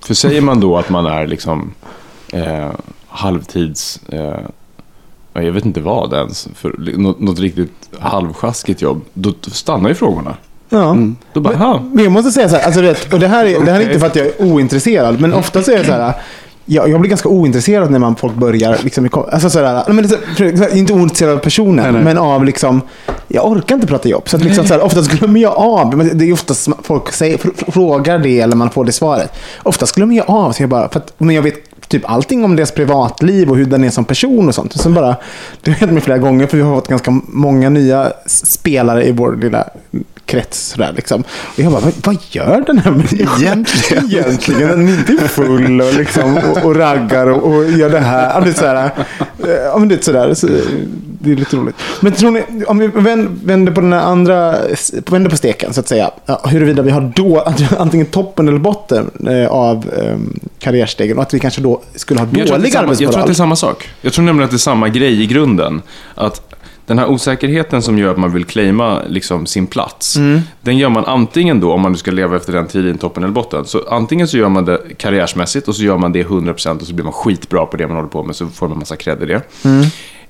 [0.00, 1.74] För säger man då att man är liksom
[2.32, 2.70] eh,
[3.08, 4.00] halvtids...
[4.08, 4.38] Eh,
[5.32, 6.48] ja, jag vet inte vad ens.
[6.54, 9.00] För något, något riktigt halvsjaskigt jobb.
[9.14, 10.36] Då stannar ju frågorna.
[10.68, 10.90] Ja.
[10.90, 11.16] Mm.
[11.32, 11.82] Då bara, aha.
[11.92, 13.80] Men jag måste säga så här, alltså, du vet, och det här, är, det här
[13.80, 16.12] är inte för att jag är ointresserad, men ofta så är det så här,
[16.68, 20.08] jag, jag blir ganska ointresserad när man folk börjar, liksom, alltså så här, nej, men
[20.08, 22.02] det så- inte ointresserad av personen, Nej, nej.
[22.04, 22.80] men av liksom,
[23.28, 24.28] jag orkar inte prata jobb.
[24.28, 27.38] Så att liksom, så här, oftast glömmer jag av, men det är oftast folk säger,
[27.38, 29.32] fr- frågar det eller man får det svaret.
[29.62, 31.54] Oftast glömmer jag av, så jag bara, för att, men jag vet
[31.88, 34.74] typ allting om deras privatliv och hur den är som person och sånt.
[34.74, 35.16] Och sen bara,
[35.62, 39.12] det har hänt mig flera gånger, för vi har fått ganska många nya spelare i
[39.12, 39.64] vår lilla
[40.26, 40.68] krets.
[40.68, 41.20] Sådär, liksom.
[41.22, 44.04] Och jag bara, vad, vad gör den här människan Egentligen.
[44.04, 44.68] egentligen?
[44.68, 48.34] Den är inte full och, liksom, och, och raggar och, och gör det här.
[48.34, 48.90] Ja, det är sådär,
[49.44, 50.46] eh, ja, men det är sådär, så,
[51.20, 51.76] det är lite roligt.
[52.00, 54.56] Men tror ni, om vi vänder, på den här andra,
[55.10, 56.10] vänder på steken så att säga,
[56.44, 57.46] huruvida vi har då
[57.78, 60.16] antingen toppen eller botten eh, av eh,
[60.58, 63.26] karriärstegen och att vi kanske då skulle ha dålig samma, jag tror att arbetsmoral.
[63.26, 63.88] det är samma sak.
[64.00, 65.82] Jag tror nämligen att det är samma grej i grunden.
[66.14, 66.55] Att
[66.86, 70.40] den här osäkerheten som gör att man vill claima liksom, sin plats, Mm.
[70.60, 73.32] den gör man antingen då, om man nu ska leva efter den tiden, toppen eller
[73.32, 76.86] botten, så antingen så gör man det karriärsmässigt och så gör man det 100% och
[76.86, 79.22] så blir man skitbra på det man håller på med, så får man massa cred
[79.22, 79.42] i det.
[79.64, 79.86] Mm.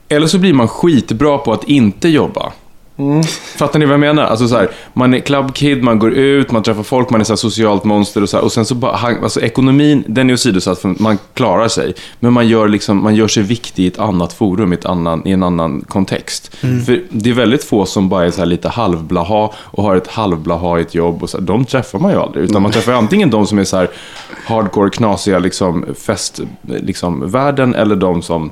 [0.09, 2.53] Eller så blir man skitbra på att inte jobba.
[2.98, 3.22] Mm.
[3.56, 4.22] Fattar ni vad jag menar?
[4.22, 7.24] Alltså så här, man är club kid, man går ut, man träffar folk, man är
[7.24, 10.78] så socialt monster och så här, Och sen så bara, alltså ekonomin, den är åsidosatt
[10.78, 11.94] för man klarar sig.
[12.20, 15.22] Men man gör, liksom, man gör sig viktig i ett annat forum, i, ett annan,
[15.26, 16.56] i en annan kontext.
[16.56, 20.94] För det är väldigt få som bara är så lite halvblaha och har ett halvblahaigt
[20.94, 21.22] jobb.
[21.22, 22.44] Och så här, de träffar man ju aldrig.
[22.44, 23.87] Utan man träffar antingen de som är så
[24.46, 28.50] hardcore, knasiga liksom, festvärlden liksom, världen, eller de som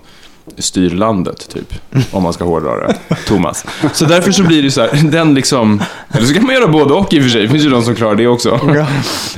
[0.58, 1.74] styr landet, typ.
[2.10, 2.94] Om man ska hårdra det.
[3.26, 3.64] Thomas.
[3.92, 5.82] Så därför så blir det så här, den liksom...
[6.12, 7.42] Eller så kan man göra både och i och för sig.
[7.42, 8.60] Det finns ju de som klarar det också.
[8.74, 8.86] Ja.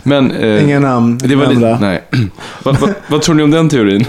[0.02, 0.30] Men...
[0.30, 2.02] Eh, Inga namn Det var lite, nej.
[2.62, 4.04] vad, vad, vad tror ni om den teorin?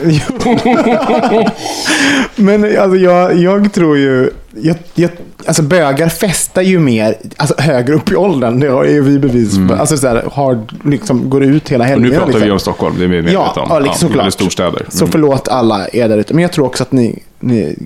[2.35, 4.29] Men alltså, jag, jag tror ju...
[4.61, 5.09] Jag, jag,
[5.45, 8.59] alltså bögar festar ju mer alltså, högre upp i åldern.
[8.59, 9.73] Det har ju vi bevis på.
[9.75, 11.95] Alltså, så här, har, liksom, går ut hela Mm.
[11.95, 12.41] Och nu pratar liksom.
[12.45, 13.67] vi om Stockholm, det är vi medvetna Ja, om.
[13.69, 14.21] ja, liksom, såklart.
[14.21, 14.85] Eller storstäder.
[14.89, 15.11] Så Mm.
[15.11, 16.33] förlåt alla er där ute.
[16.33, 17.23] Men jag tror också att ni,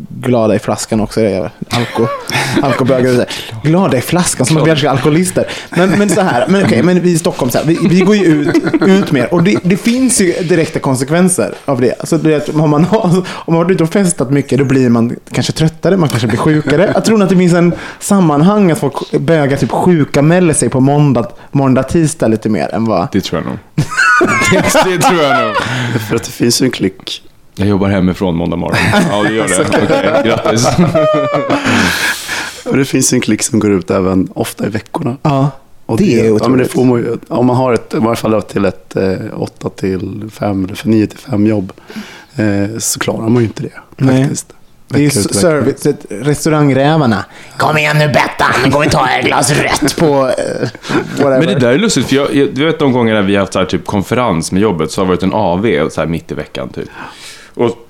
[0.10, 1.22] glada i flaskan också.
[1.70, 2.08] Alko,
[2.62, 3.26] alkobögar.
[3.64, 5.48] Glada i flaskan, som att vi är alkoholister.
[5.70, 8.16] Men, men så här, men, okej, men vi i Stockholm, så här, vi, vi går
[8.16, 9.34] ju ut, ut mer.
[9.34, 12.00] Och det, det finns ju direkta konsekvenser av det.
[12.00, 14.66] Alltså, du vet, om, man har, om man har varit ute och festat mycket, då
[14.66, 16.92] blir man kanske tröttare, man kanske blir sjukare.
[16.94, 21.28] Jag tror att det finns en sammanhang att folk bögar typ sjukanmäler sig på måndag,
[21.52, 23.08] måndag, tisdag lite mer än vad...
[23.12, 23.58] Det tror jag nog.
[24.52, 25.56] det, det tror jag nog.
[26.10, 27.22] För att det finns ju en klick.
[27.56, 28.78] Jag jobbar hemifrån måndag morgon.
[29.12, 29.66] Ja, det gör det.
[29.84, 30.68] Okej, grattis.
[32.66, 35.18] Och det finns en klick som går ut även ofta i veckorna.
[35.22, 35.50] Ja,
[35.86, 36.72] Och det är ja, men det otroligt.
[36.72, 40.30] får man ju, Om man har ett, i varje fall till ett eh, 8 till
[40.34, 41.72] 5, eller för 9 till 5 jobb,
[42.36, 43.72] eh, så klarar man ju inte det.
[43.98, 44.22] Nej.
[44.24, 44.54] Faktiskt.
[44.88, 47.26] Det är ju service, restaurangrävarna.
[47.58, 50.70] Kom igen nu Bettan, nu går vi ta ett glas rött på eh,
[51.18, 51.40] whatever.
[51.40, 53.54] Men det där är lustigt, för jag, jag du vet de gångerna vi har haft
[53.54, 56.32] så här, typ konferens med jobbet så har det varit en AV så här, mitt
[56.32, 56.70] i veckan.
[56.70, 56.90] Typ.
[57.54, 57.88] Och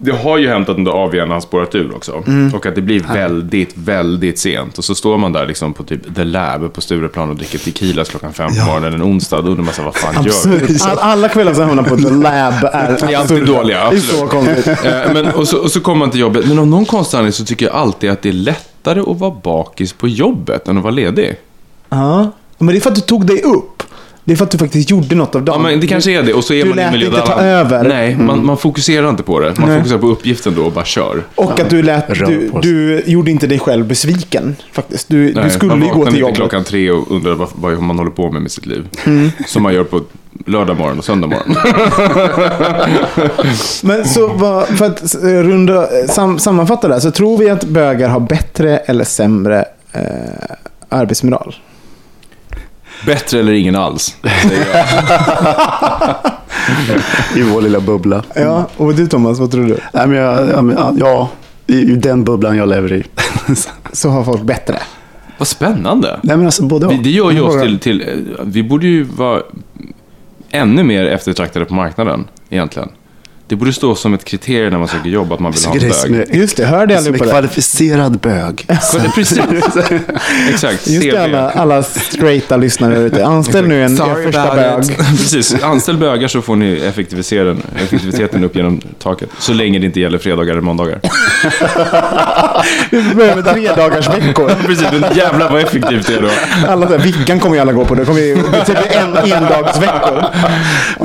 [0.00, 2.22] det har ju hänt att den där AWn har spårat ur också.
[2.26, 2.54] Mm.
[2.54, 4.78] Och att det blir väldigt, väldigt sent.
[4.78, 8.08] Och så står man där liksom på typ The Lab på Stureplan och dricker tequilas
[8.08, 9.42] klockan fem på morgonen en onsdag.
[9.42, 10.84] Då undrar man här, vad fan gör du?
[10.84, 14.26] All, alla kvällar som hamnar på The Lab är är alltid dåliga, Det är så
[14.26, 14.66] konstigt.
[14.66, 16.48] Eh, Men, och, så, och så kommer man till jobbet.
[16.48, 19.34] Men av någon konstig anledning så tycker jag alltid att det är lättare att vara
[19.42, 21.36] bakis på jobbet än att vara ledig.
[21.88, 23.82] Ja, men det är för att du tog dig upp.
[24.28, 25.62] Det är för att du faktiskt gjorde något av Ja, dem.
[25.62, 26.32] men det kanske är det.
[26.34, 27.80] Och så är du man i en miljö inte där ta man- över.
[27.80, 27.88] Mm.
[27.88, 29.58] Nej, man, man fokuserar inte på det.
[29.58, 29.78] Man Nej.
[29.78, 31.22] fokuserar på uppgiften då och bara kör.
[31.34, 34.56] Och att du lät, du, du gjorde inte dig själv besviken.
[34.72, 35.08] Faktiskt.
[35.08, 36.36] Du, du Nej, skulle man ju gå till jobbet.
[36.36, 38.84] klockan tre och undrar vad, vad man håller på med med sitt liv.
[39.06, 39.30] Mm.
[39.46, 40.00] Som man gör på
[40.46, 41.56] lördag morgon och söndag morgon.
[43.82, 47.64] Men så vad, för att eh, runda, sam, sammanfatta det här, så tror vi att
[47.64, 50.00] bögar har bättre eller sämre eh,
[50.88, 51.54] arbetsmoral?
[53.06, 54.86] Bättre eller ingen alls, jag.
[57.36, 58.22] I vår lilla bubbla.
[58.34, 59.78] Ja, och du Thomas, vad tror du?
[59.92, 61.28] Nej, men jag, ja, men, ja,
[61.66, 63.04] ju den bubblan jag lever i.
[63.92, 64.78] Så har folk bättre.
[65.38, 66.20] Vad spännande.
[66.22, 66.92] Nej, men alltså både och.
[66.92, 68.00] Vi, det gör ju oss till, till...
[68.08, 69.42] eh, Vi borde ju vara
[70.50, 72.88] ännu mer eftertraktade på marknaden, egentligen.
[73.48, 76.12] Det borde stå som ett kriterium när man söker jobb att man vill ha en
[76.12, 76.34] bög.
[76.36, 77.30] Just det, hör det som är allihopa det.
[77.30, 78.66] kvalificerad bög.
[79.14, 79.38] Precis.
[80.48, 80.88] Exakt.
[80.88, 81.10] Just CV.
[81.10, 83.24] det, alla, alla straighta lyssnare där ute.
[83.24, 84.96] Anställ nu en er första bög.
[84.96, 85.62] Precis.
[85.62, 89.28] Anställ bögar så får ni effektivisera effektiviteten upp genom taket.
[89.38, 91.00] Så länge det inte gäller fredagar eller måndagar.
[92.90, 94.48] Vi börjar med tre dagars veckor.
[94.66, 96.30] Precis, men jävlar vad effektivt det är då.
[96.68, 97.94] Alla där, vickan kommer ju alla gå på.
[97.94, 100.24] Det kommer ju blir en endagsveckor.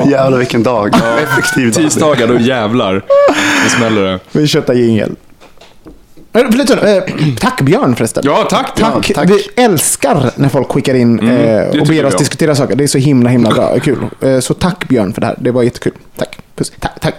[0.10, 0.95] Jävlar vilken dag.
[1.23, 1.84] Effektiv dag.
[1.84, 2.93] Tisdagar, då jävlar.
[3.63, 4.19] Då smäller det.
[4.31, 5.15] Vi köttar jingel.
[6.35, 7.03] Eh, Förlåt, eh,
[7.39, 8.23] tack Björn förresten.
[8.25, 8.75] Ja, tack.
[8.75, 9.09] Tack.
[9.09, 9.29] Ja, tack.
[9.29, 12.17] Vi älskar när folk skickar in eh, och ber oss jag.
[12.17, 12.75] diskutera saker.
[12.75, 13.79] Det är så himla, himla bra.
[13.79, 13.97] Kul.
[14.21, 15.35] Eh, så tack Björn för det här.
[15.39, 15.93] Det var jättekul.
[16.17, 16.37] Tack.
[16.55, 16.71] Puss.
[16.79, 16.99] Tack.
[17.01, 17.15] tack.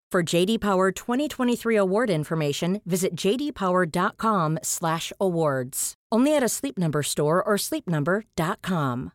[0.11, 5.93] For JD Power 2023 award information, visit jdpower.com/awards.
[6.11, 9.09] Only at a Sleep Number store or sleepnumber.com.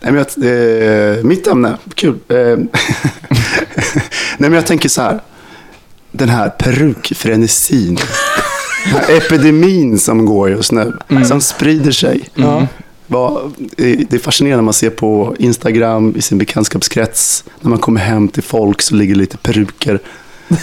[0.00, 2.18] Nej, men jag, eh, mitt ämne, kul.
[2.28, 2.58] Eh, Nej,
[4.38, 5.20] men jag tänker så här.
[6.12, 7.98] Den här perukfrenesin.
[8.84, 10.96] Den här epidemin som går just nu.
[11.24, 12.28] Som sprider sig.
[13.10, 17.44] Vad- Det är fascinerande när man ser på Instagram i sin bekantskapskrets.
[17.60, 19.98] När man kommer hem till folk så ligger lite peruker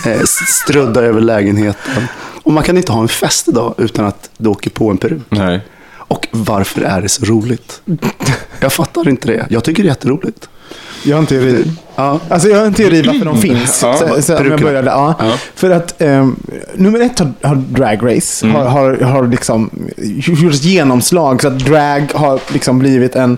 [0.06, 2.04] eh, strödda över lägenheten.
[2.44, 5.22] Och man kan inte ha en fest idag utan att du åker på en peruk.
[5.30, 5.62] Nej.
[5.96, 7.82] Och varför är det så roligt?
[8.60, 9.48] Jag fattar inte det.
[9.50, 10.50] Jag tycker det är jätteroligt.
[11.04, 11.66] Jag har en teori.
[11.96, 12.20] Ja.
[12.30, 13.80] Alltså jag har en teori varför de finns.
[13.84, 15.16] Ja, så, så jag började, ja.
[15.20, 15.38] Ja.
[15.56, 16.40] För att um,
[16.76, 19.70] nummer ett har, har Drag Race har, har, har liksom
[20.18, 23.38] gjort genomslag så att drag har liksom blivit en,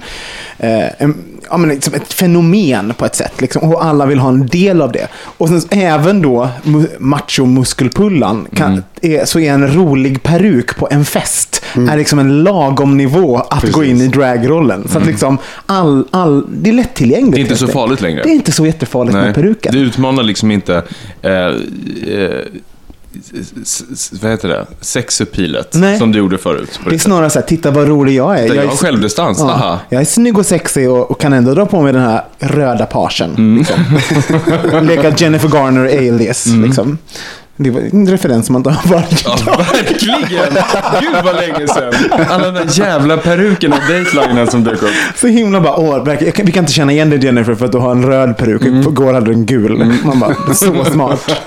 [0.57, 1.15] eh, en
[1.49, 3.41] ja, men liksom ett fenomen på ett sätt.
[3.41, 5.07] Liksom, och alla vill ha en del av det.
[5.13, 11.05] Och sen även då mu- macho-muskelpullan kan, är, så är en rolig peruk på en
[11.05, 11.55] fest
[11.89, 14.87] är liksom en lagom nivå att gå in i dragrollen.
[14.87, 17.35] Så att liksom all, all, det är lättillgängligt.
[17.35, 18.23] Det är inte så farligt längre.
[18.23, 19.73] Det är inte så jättefarligt med peruken.
[19.73, 20.83] Det utmanar liksom inte,
[21.21, 21.51] eh, eh,
[24.21, 25.97] vad heter det, sexupilet Nej.
[25.97, 26.79] som du gjorde förut.
[26.89, 28.47] Det är snarare så här, titta vad rolig jag är.
[28.47, 29.59] Jag är har självdistans, aha.
[29.59, 32.23] ja, jag är snygg och sexig och, och kan ändå dra på mig den här
[32.39, 33.35] röda parsen.
[33.37, 33.57] Mm.
[33.57, 33.77] Liksom.
[34.87, 36.45] Leka Jennifer Garner alias.
[36.45, 36.97] Liksom.
[37.61, 39.23] Det var en referens som man inte har varit.
[39.25, 40.53] Ja, verkligen!
[41.01, 41.93] Gud vad länge sedan.
[42.29, 44.89] Alla de där jävla perukerna och datelinen som dök upp.
[45.15, 47.65] Så himla bara, åh, verkligen, jag kan, vi kan inte känna igen dig Jennifer för
[47.65, 48.61] att du har en röd peruk.
[48.61, 48.93] Mm.
[48.93, 49.93] Går hade en gul.
[50.03, 51.41] Man bara, så smart.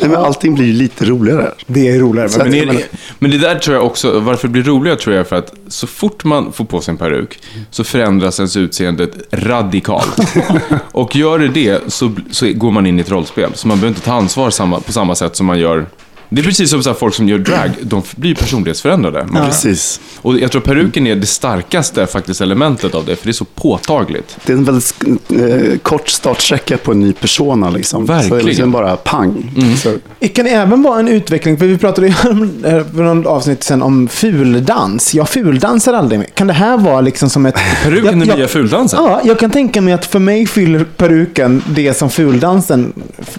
[0.00, 1.50] Nej, men allting blir ju lite roligare.
[1.66, 2.28] Det är roligare.
[2.38, 2.84] Men, Men men, det,
[3.18, 5.86] men det där tror jag också, varför det blir roligare tror jag för att så
[5.86, 7.38] fort man får på sig en peruk
[7.70, 10.34] så förändras ens utseende radikalt.
[10.92, 13.50] och gör det det så, så går man in i ett rollspel.
[13.54, 15.86] Så man behöver inte ta ansvar samma, på samma sätt som man gör
[16.28, 19.26] det är precis som så här, folk som gör drag, de blir personlighetsförändrade.
[19.30, 20.00] Man- Precis.
[20.22, 23.44] Och jag tror peruken är det starkaste faktiskt elementet av det, för det är så
[23.44, 24.36] påtagligt.
[24.46, 24.94] Det är en väldigt
[25.30, 27.70] eh, kort startsträcka på en ny persona.
[27.70, 28.06] Liksom.
[28.06, 28.46] Så det är Verkligen.
[28.46, 29.50] liksom bara pang.
[29.82, 33.64] Så, Det kan även vara en utveckling, för vi pratade ju om, för någon avsnitt
[33.64, 35.14] sen om fuldans.
[35.14, 36.28] Jag fuldansar aldrig mer.
[36.34, 37.54] Kan det här vara liksom som ett...
[37.84, 39.04] Peruken är nya fuldansen.
[39.04, 42.92] Ja, jag kan tänka mig att för mig fyller peruken det som fuldansen,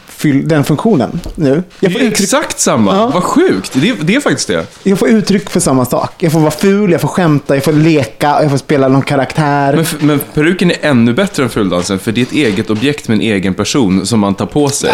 [0.08, 1.64] fyll, den funktionen nu.
[1.80, 2.75] Jag Det får, exakt samma.
[2.88, 3.12] Ja.
[3.14, 3.72] Vad sjukt.
[3.74, 4.66] Det är, det är faktiskt det.
[4.84, 6.12] jag får uttryck för samma sak.
[6.18, 9.74] Jag får vara ful, jag får skämta, jag får leka, jag får spela någon karaktär.
[10.00, 13.16] Men, men peruken är ännu bättre än fuldansen, för det är ett eget objekt med
[13.16, 14.92] en egen person som man tar på sig.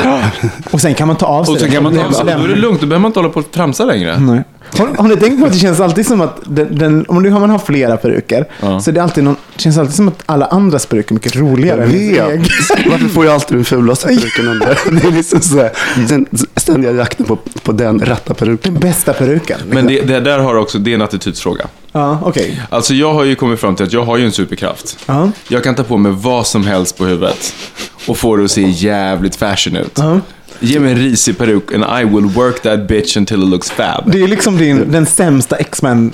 [0.71, 1.73] Och sen kan man ta av sig Och så den.
[1.73, 2.25] kan man ta av sig.
[2.25, 4.19] Då är det lugnt, då behöver man inte hålla på och tramsa längre.
[4.19, 4.43] Nej.
[4.77, 7.29] Har, har ni tänkt på att det känns alltid som att den, den, om du
[7.29, 8.79] har, man har flera peruker Ja.
[8.81, 11.35] så är det, alltid någon, det känns alltid som att alla andras peruker är mycket
[11.35, 12.43] roligare än egen.
[12.89, 14.79] Varför får jag alltid den fulaste peruken under?
[15.01, 15.71] Det är liksom så här,
[16.09, 18.73] den ständiga jakten på, på den rätta peruken.
[18.73, 19.57] Den bästa peruken.
[19.57, 19.69] liksom.
[19.69, 21.65] Men det, det där har också, det är en attitydsfråga.
[21.91, 22.61] Ja, okej.
[22.69, 24.97] Alltså jag har ju kommit fram till att jag har ju en superkraft.
[25.05, 25.31] Ja.
[25.47, 27.53] Jag kan ta på mig vad som helst på huvudet
[28.07, 29.91] och få det att se jävligt fashion ut.
[29.97, 30.19] Ja.
[30.63, 34.11] Ge mig en risig peruk and I will work that bitch until it looks fab.
[34.11, 36.13] Det är liksom din, den sämsta X-Men.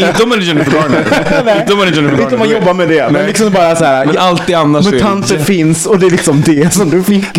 [0.00, 1.60] Inte om man är Jennifer Garner.
[1.60, 2.60] Inte om man är Jennifer Inte om man Garner.
[2.60, 3.10] jobbar med det.
[3.12, 4.06] Men liksom bara så här.
[4.06, 7.38] Men allt det annars Mutanter finns och det är liksom det som du fick.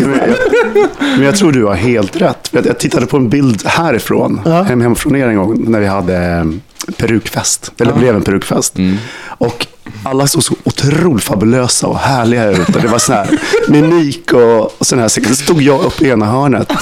[0.98, 2.48] Men jag tror du har helt rätt.
[2.52, 4.62] Jag tittade på en bild härifrån, Ja.
[4.62, 6.44] hem, hem från er en gång, när vi hade eh,
[6.96, 7.72] perukfest.
[7.78, 8.78] Eller det blev en perukfest.
[8.78, 8.96] Mm.
[9.28, 9.66] Och
[10.04, 12.68] alla såg så otroligt fabulösa och härliga ut.
[12.76, 15.08] Och det var så här mimik och, och sån här.
[15.08, 16.72] Så stod jag uppe i ena hörnet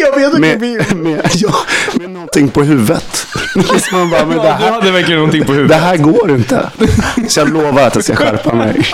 [0.00, 0.94] Jag vet med, inte.
[0.94, 1.54] med, ja,
[1.94, 3.26] med någonting på huvudet.
[3.80, 5.80] Så man bara, men det Du här, hade verkligen någonting på det huvudet.
[5.82, 6.70] här går inte.
[7.28, 8.86] Så jag lovar att jag ska skärpa mig.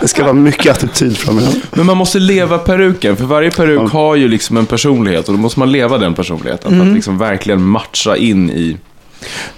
[0.00, 1.54] Det ska vara mycket attityd framöver.
[1.70, 5.40] Men man måste leva peruken, för varje peruk har ju liksom en personlighet och då
[5.40, 8.76] måste man leva den personligheten för att liksom verkligen matcha in i...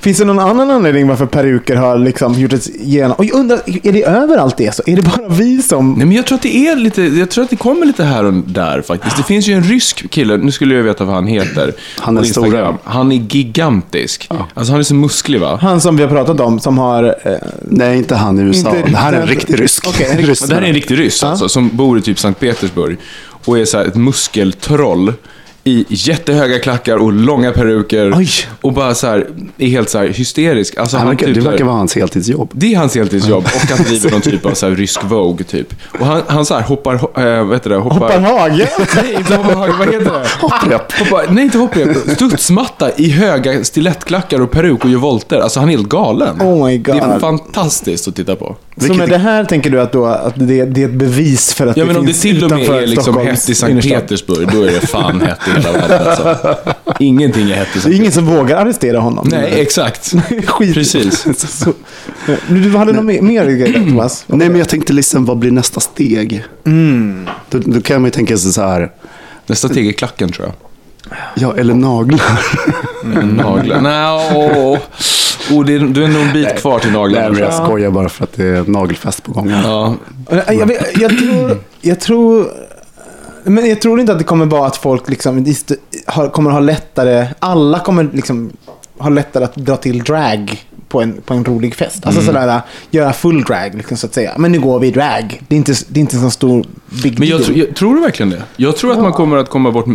[0.00, 3.12] Finns det någon annan anledning varför peruker har liksom gjort ett genom...
[3.16, 4.82] Och jag undrar, är det överallt det så?
[4.86, 5.92] Är det bara vi som...
[5.92, 8.24] Nej men jag tror att det är lite, jag tror att det kommer lite här
[8.24, 9.16] och där faktiskt.
[9.16, 11.72] Det finns ju en rysk kille, nu skulle jag veta vad han heter.
[11.98, 12.76] Han är stor.
[12.84, 14.28] Han är gigantisk.
[14.54, 15.58] Alltså han är så musklig va?
[15.62, 17.04] Han som vi har pratat om som har...
[17.24, 18.76] Eh, Nej, inte han i USA.
[18.76, 19.84] Inte- det här är en riktig rysk.
[19.88, 22.40] Okej, en riktig- det här är en riktig ryss alltså, som bor i typ Sankt
[22.40, 22.96] Petersburg.
[23.44, 25.12] Och är så här ett muskeltroll
[25.64, 28.12] i jättehöga klackar och långa peruker.
[28.16, 28.28] Oj.
[28.60, 29.26] Och bara så här,
[29.58, 30.76] är helt så här hysterisk.
[30.76, 32.50] Alltså, Han han verkar, typ det verkar vara hans heltidsjobb.
[32.52, 35.74] Det är hans heltidsjobb och han driver någon typ av så här rysk Vogue typ.
[36.00, 37.76] Och han, han så här hoppar, äh, vad heter det?
[37.76, 38.68] Hoppar, hoppar hage.
[38.96, 40.26] Nej, inte hoppar hage, vad heter det?
[40.40, 40.92] Hopprep.
[40.92, 41.96] Hoppar, nej, inte hopprep.
[42.14, 45.38] Studsmatta i höga stilettklackar och peruk och gör volter.
[45.40, 46.42] Alltså han är helt galen.
[46.42, 46.96] Oh my God.
[46.96, 48.56] Det är fantastiskt att titta på.
[48.76, 51.66] Så med det här tänker du att, då, att det, det är ett bevis för
[51.66, 53.48] att Ja, det men om det finns till och med utanför är liksom Stockholms hett
[53.48, 53.88] i Sankt.
[53.88, 56.06] Petersburg, då är det fan hett i hela världen.
[56.08, 56.56] Alltså.
[56.98, 59.28] Ingenting är hett i Det är Sankt ingen som vågar arrestera honom.
[59.30, 60.12] Nej, exakt.
[60.46, 60.74] Skit.
[60.74, 61.26] Precis.
[61.58, 61.72] Så,
[62.48, 64.24] nu, du hade något mer, grejer Thomas?
[64.26, 66.44] Nej, men jag tänkte liksom, vad blir nästa steg?
[67.50, 68.90] Då, då kan man ju tänka sig så här,
[69.46, 70.54] Nästa steg är klacken tror jag.
[71.34, 72.40] ja, eller naglar.
[73.24, 73.80] Naglar.
[73.80, 74.78] Nej, åh.
[75.50, 77.26] Oh, det är, du är nog en bit kvar till Nej, naglarna.
[77.28, 77.66] men tror jag jag.
[77.66, 79.50] skojar bara för att det är nagelfest på gång.
[79.50, 79.94] Ja,
[80.48, 82.48] Jag, vet, jag, tror, jag tror...
[83.44, 85.44] Men jag tror inte att det kommer vara att folk liksom
[86.32, 87.26] kommer ha lättare...
[87.38, 88.52] Alla kommer liksom
[88.98, 92.06] ha lättare att dra till drag på en, på en rolig fest.
[92.06, 94.32] Alltså sådär, göra full drag, liksom, så att säga.
[94.38, 95.40] Men nu går vi i drag.
[95.48, 96.66] Det är inte, det är inte en så stor
[97.02, 97.44] big Men jag, deal.
[97.46, 98.42] tror- jag, tror du verkligen det?
[98.56, 99.86] Jag tror att man kommer att komma bort,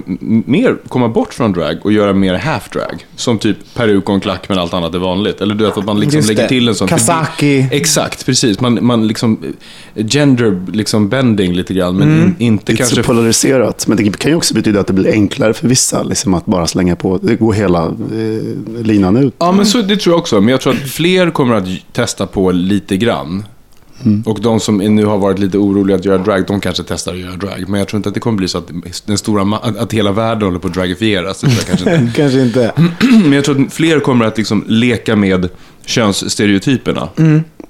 [0.45, 3.05] mer, komma bort från drag och göra mer half drag.
[3.15, 5.41] Som typ peruk och en klack men allt annat är vanligt.
[5.41, 6.47] Eller du vet att man liksom Just lägger det.
[6.49, 6.87] till en sån.
[6.87, 7.67] det- Kazaki.
[7.71, 8.59] Exakt, precis.
[8.59, 9.37] Man, man liksom
[9.95, 11.95] eh, gender liksom bending lite grann.
[11.95, 12.27] Men Mm.
[12.27, 13.03] in, inte är kanske...
[13.03, 13.87] polariserat.
[13.87, 16.67] Men det kan ju också betyda att det blir enklare för vissa liksom, att bara
[16.67, 17.17] slänga på.
[17.21, 19.33] Det går hela eh, linan ut.
[19.39, 20.41] Ja, men så, det tror jag också.
[20.41, 23.43] Men jag tror att fler kommer att testa på lite grann.
[24.25, 27.19] Och de som nu har varit lite oroliga att göra drag, de kanske testar att
[27.19, 27.69] göra drag.
[27.69, 28.71] Men jag tror inte att det kommer bli så att,
[29.05, 31.43] den stora, att, hela världen håller på att dragifieras.
[31.67, 32.11] Kanske inte.
[32.15, 32.71] Kanske inte.
[33.23, 35.49] Men jag tror att fler kommer att liksom leka med
[35.85, 37.09] könsstereotyperna.
[37.15, 37.23] Ja,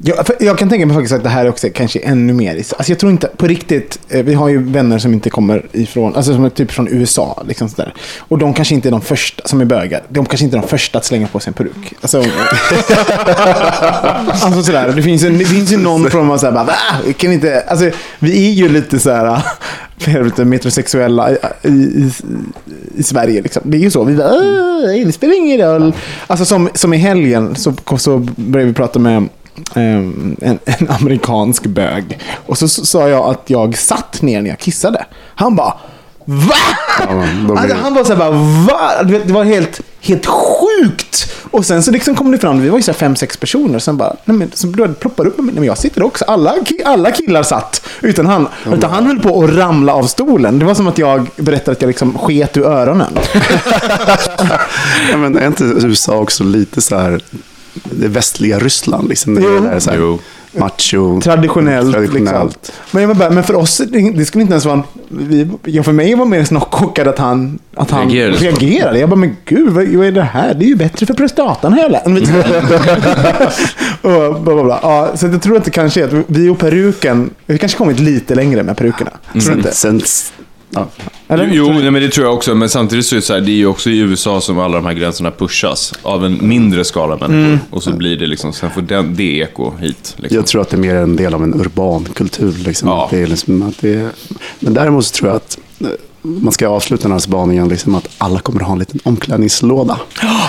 [0.06, 2.56] för jag kan tänka mig faktiskt att det här också är kanske ännu mer.
[2.56, 4.00] Alltså jag tror inte på riktigt.
[4.10, 7.44] Eh, vi har ju vänner som inte kommer ifrån, alltså som är typ från USA.
[7.48, 7.94] Liksom sådär.
[8.20, 10.68] Och de kanske inte är de första, som är bögar, de kanske inte är de
[10.68, 11.94] första att slänga på sig en peruk.
[12.02, 12.18] Alltså,
[14.46, 16.74] alltså sådär, det finns ju, det finns ju någon från man såhär bara, Va?
[17.18, 19.42] Kan inte, alltså vi är ju lite såhär,
[20.06, 22.12] helvete, metrosexuella i, i, i,
[22.98, 23.42] i Sverige.
[23.42, 23.62] Liksom.
[23.66, 24.04] Det är ju så.
[24.04, 24.30] Vi bara,
[25.06, 25.94] det spelar ingen roll.
[26.28, 29.30] Alltså som, som i helgen så, så började vi prata med
[29.74, 32.20] en, en amerikansk bög.
[32.46, 35.06] Och så, sa jag att jag satt ner när jag kissade.
[35.36, 35.74] Han bara,
[36.30, 36.56] Va?
[37.00, 39.04] Ja, blir Alltså, han var så här bara, va?
[39.04, 41.34] Det var helt, helt sjukt.
[41.52, 43.80] Och sen så liksom kom det fram, vi var ju så fem, sex personer.
[43.80, 44.68] Sen bara, nej men, så
[45.00, 46.26] ploppade upp, nej men jag sitter också.
[46.26, 46.56] Alla,
[46.86, 47.88] alla killar satt.
[48.02, 50.60] Utan han, utan han höll på att ramla av stolen.
[50.60, 53.18] Det var som att jag berättade att jag liksom sket ur öronen.
[55.12, 57.22] Ja, men är inte USA också lite så här
[57.84, 59.10] det västliga Ryssland?
[59.10, 60.18] Liksom, när det gäller så här.
[60.52, 61.22] Macho.
[61.22, 61.94] Traditionellt.
[61.94, 62.54] traditionellt.
[62.54, 62.76] Liksom.
[62.92, 64.84] Men, jag bara, men för oss, det, det skulle inte ens vara...
[65.10, 69.00] Vi, ja, för mig var mer snart chockad att han, att han Reagerade reagerade.
[69.00, 70.54] Jag bara, men gud, vad, vad är det här?
[70.54, 72.22] Det är ju bättre för prostatan har jag lärt mig.
[74.02, 74.80] och bla, bla, bla.
[74.82, 78.00] Ja, så jag tror att det kanske är att vi och peruken, vi kanske kommit
[78.00, 79.12] lite längre med perukerna.
[79.32, 79.72] Tror du inte?
[79.72, 80.02] Sen,
[80.70, 80.88] ja.
[81.30, 81.50] Eller?
[81.52, 82.56] Jo, nej, men det tror jag också.
[82.56, 84.76] Men samtidigt så är det så här, det är ju också i USA som alla
[84.76, 87.46] de här gränserna pushas av en mindre skala människor.
[87.46, 87.60] Mm.
[87.70, 90.16] Och så blir det liksom, sen får den, det eko hit.
[90.18, 90.36] Liksom.
[90.36, 92.56] Jag tror att det är mer en del av en urban kultur.
[92.58, 92.90] Liksom.
[92.90, 93.08] Ja.
[93.12, 94.10] Det är liksom, att det är,
[94.60, 95.88] men däremot så tror jag att eh,
[96.22, 100.00] man ska avsluta den här spaningen liksom att alla kommer att ha en liten omklädningslåda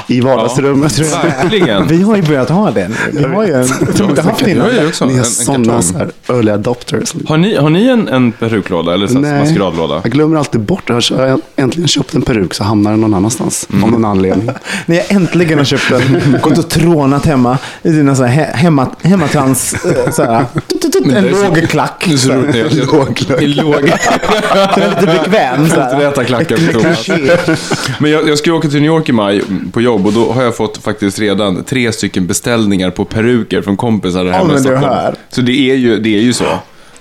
[0.07, 0.99] i vardagsrummet.
[0.99, 1.87] Verkligen.
[1.87, 2.95] Vi har ju börjat ha den.
[3.13, 3.63] Vi har ju en,
[4.09, 4.69] inte haft det har innan.
[5.09, 7.15] Ni är en sådana så här early adopters.
[7.27, 10.01] Har ni, har ni en, en peruklåda eller så maskeradlåda?
[10.03, 10.93] Jag glömmer alltid bort det.
[10.93, 13.67] Har jag äntligen köpt en peruk så hamnar den någon annanstans.
[13.73, 13.85] Mm.
[13.85, 14.51] Av någon anledning.
[14.87, 18.57] När jag äntligen har köpt den, gått och trånat hemma i dina så här he-
[18.57, 20.45] hemma, hemmatrans, eh, så här,
[21.05, 22.05] en det låg klack.
[22.07, 22.55] Det är så roligt.
[22.55, 23.25] när jag- Låg.
[23.41, 23.83] Låg.
[24.75, 25.58] Den är lite bekväm.
[25.59, 26.01] Så Inte här.
[26.01, 27.09] räta klackar Ett för Thomas.
[27.99, 29.43] Men jag, jag ska ju åka till New York i maj
[29.73, 33.77] på jobb och då har jag fått faktiskt redan tre stycken beställningar på peruker från
[33.77, 35.15] kompisar där Ja, hemma i Stockholm.
[35.29, 36.45] Så det är ju, det är ju så.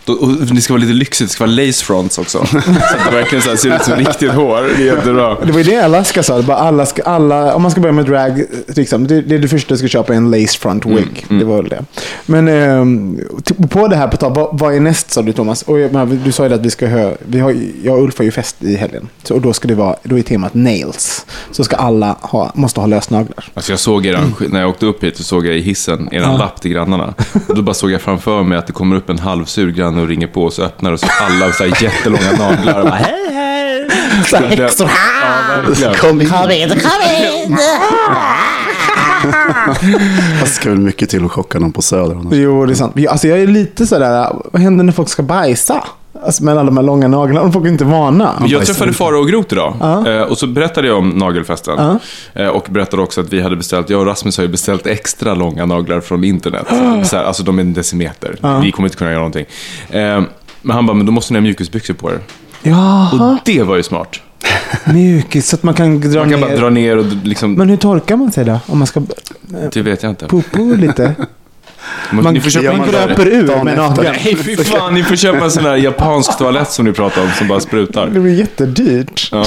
[0.08, 2.45] Då, och det ska vara lite lyxigt, det ska vara lace fronts också.
[2.51, 2.66] Så att
[3.10, 4.62] det verkligen så här ser ut som riktigt hår.
[4.78, 5.38] Det är jättebra.
[5.45, 6.41] Det var ju det Alaska sa.
[6.41, 9.47] Bara alla ska, alla, om man ska börja med drag, liksom, det, det är det
[9.47, 11.26] första du ska köpa är en lace front wig.
[11.30, 11.86] Det var väl det.
[12.26, 12.45] Men
[13.43, 15.62] t- på det här, på tal, vad, vad är näst sa du Thomas?
[15.62, 18.26] Och menar, du sa ju att vi ska höra, vi har, jag och Ulf har
[18.26, 19.10] ju fest i helgen.
[19.24, 21.26] Så, och då ska det vara, då är temat nails.
[21.51, 23.45] Så ska alla ha, måste ha lösnaglar.
[23.53, 26.38] Alltså jag såg eran, när jag åkte upp hit så såg jag i hissen eran
[26.38, 27.14] lapp till grannarna.
[27.47, 30.07] Och då bara såg jag framför mig att det kommer upp en halvsur granne och
[30.07, 32.79] ringer på och så öppnar och så alla så här jättelånga naglar.
[32.79, 33.87] Och bara, hej hej!
[34.25, 34.89] Så här, häxor.
[35.21, 35.93] Ja, verkligen.
[35.93, 36.29] Kom in.
[40.41, 42.15] Det ska väl mycket till att chocka någon på Söder.
[42.15, 42.33] annars.
[42.33, 42.95] Jo, det är sant.
[43.09, 45.83] Alltså, jag är lite sådär, vad händer när folk ska bajsa?
[46.24, 47.51] Alltså med alla de här långa naglarna.
[47.51, 48.43] Folk är inte vana.
[48.47, 49.76] Jag träffade Farao och Groth idag
[50.07, 51.99] eh, och så berättade jag om nagelfesten.
[52.34, 55.34] Eh, och berättade också att vi hade beställt, jag och Rasmus har ju beställt extra
[55.36, 56.65] långa naglar från internet.
[57.07, 58.59] Så här, alltså de är en decimeter.
[58.61, 59.45] Vi kommer inte kunna göra någonting.
[59.89, 60.22] Eh,
[60.61, 62.20] men han bara, men då måste ni ha mjukisbyxor på er.
[62.63, 64.20] Jaha, Och det var ju smart.
[64.93, 65.49] mjukis.
[65.49, 66.47] Så att man kan dra Man kan ner.
[66.47, 68.59] bara dra ner och liksom, Men hur torkar man sig då?
[68.68, 69.01] Om man ska
[69.74, 70.26] det vet jag inte.
[70.28, 71.15] popo lite?
[72.11, 74.15] Man, ni får köpa man gröper ur med nageln.
[74.23, 77.27] Nej, fy fan, ni får köpa en sån här japansk toalett som ni pratar om,
[77.38, 78.07] som bara sprutar.
[78.07, 79.29] Det blir jättedyrt.
[79.31, 79.45] Ja.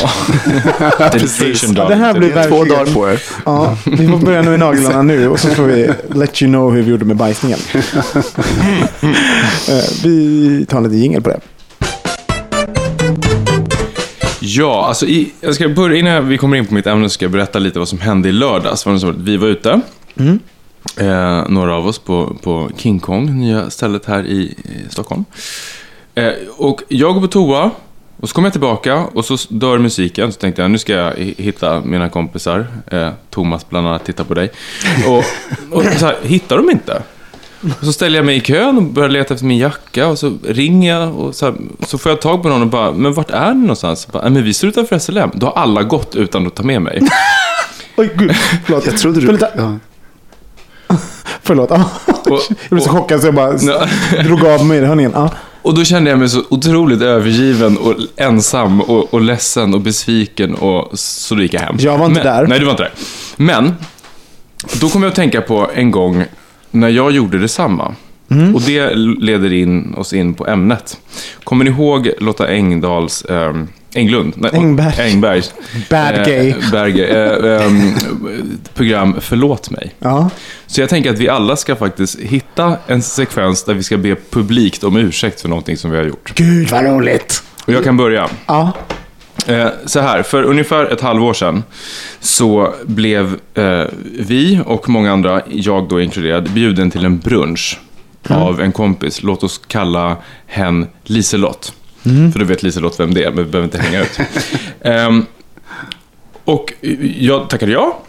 [0.99, 1.88] Dedication Ja, dog.
[1.91, 2.68] det här blir är två verkligen...
[2.78, 3.20] dagar på er.
[3.45, 6.72] Ja, vi får börja nu med naglarna nu och så får vi let you know
[6.74, 7.59] hur vi gjorde med bajsningen.
[9.68, 11.41] Eh, vi tar en liten jingel på det.
[14.41, 17.24] Ja, alltså i, jag ska börja, innan vi kommer in på mitt ämne så ska
[17.24, 18.86] jag berätta lite vad som hände i lördags.
[19.16, 19.80] Vi var ute,
[20.97, 24.57] eh, några av oss på, på King Kong, nya stället här i, i
[24.91, 25.24] Stockholm.
[26.14, 27.70] Eh, och jag går på toa,
[28.20, 30.32] och så kommer jag tillbaka och så dör musiken.
[30.32, 32.66] Så tänkte jag, nu ska jag hi- hitta mina kompisar.
[32.91, 34.51] Eh, Thomas bland annat, titta på dig.
[35.07, 35.24] Och,
[35.78, 37.03] och så här, hittar de inte.
[37.78, 40.32] Och så ställer jag mig i kön och börjar leta efter min jacka och så
[40.47, 41.55] ringer jag och så, här,
[41.86, 44.07] så får jag tag på någon och bara, men vart är ni någonstans?
[44.12, 45.30] Bara, "Nej, men vi står utanför SLM.
[45.34, 47.01] Då har alla gått utan att ta med mig.
[47.97, 48.36] Oj, gud.
[48.64, 48.86] Förlåt.
[48.86, 49.38] Jag trodde du...
[49.57, 49.78] Ja.
[51.51, 51.70] Förlåt.
[51.70, 51.78] Och-
[52.48, 53.86] Jag blev så chockad så jag bara Ja.
[54.22, 55.12] drog av mig hörningen.
[55.14, 55.30] Ja.
[55.62, 60.55] Och då kände jag mig så otroligt övergiven och ensam och, och ledsen och besviken
[60.55, 61.76] och så då gick jag hem.
[61.78, 62.46] Jag var inte men, där.
[62.46, 62.92] Nej, du var inte där.
[63.36, 63.74] Men,
[64.80, 66.24] då kom jag att tänka på en gång
[66.70, 67.94] när jag gjorde detsamma.
[68.30, 68.55] Mm.
[68.55, 71.01] Och det leder in oss in på ämnet.
[71.44, 74.32] Kommer ni ihåg Lotta Engdahls, ähm, Englund?
[74.36, 74.94] Nej, Engberg.
[74.98, 75.42] Engberg.
[75.90, 76.48] Bad gay.
[76.48, 77.94] Eh, Berge, eh, ehm,
[78.74, 79.94] program Förlåt mig.
[79.98, 80.30] Ja.
[80.71, 84.16] Så jag tänker att vi alla ska faktiskt hitta en sekvens där vi ska be
[84.31, 86.33] publikt om ursäkt för någonting som vi har gjort.
[86.35, 87.43] Gud vad roligt.
[87.66, 88.29] Och jag kan börja.
[88.47, 88.73] Ja.
[89.47, 91.62] Eh, så här, för ungefär ett halvår sedan
[92.21, 93.85] så blev eh,
[94.18, 97.79] vi och många andra, jag då inkluderad, bjuden till en brunch
[98.29, 99.23] av en kompis.
[99.23, 100.16] Låt oss kalla
[100.47, 101.73] hen Liselott.
[102.33, 104.18] För du vet Liselott vem det är, men vi behöver inte hänga ut.
[104.81, 105.27] Ehm,
[106.45, 106.73] och
[107.18, 108.01] jag tackade ja.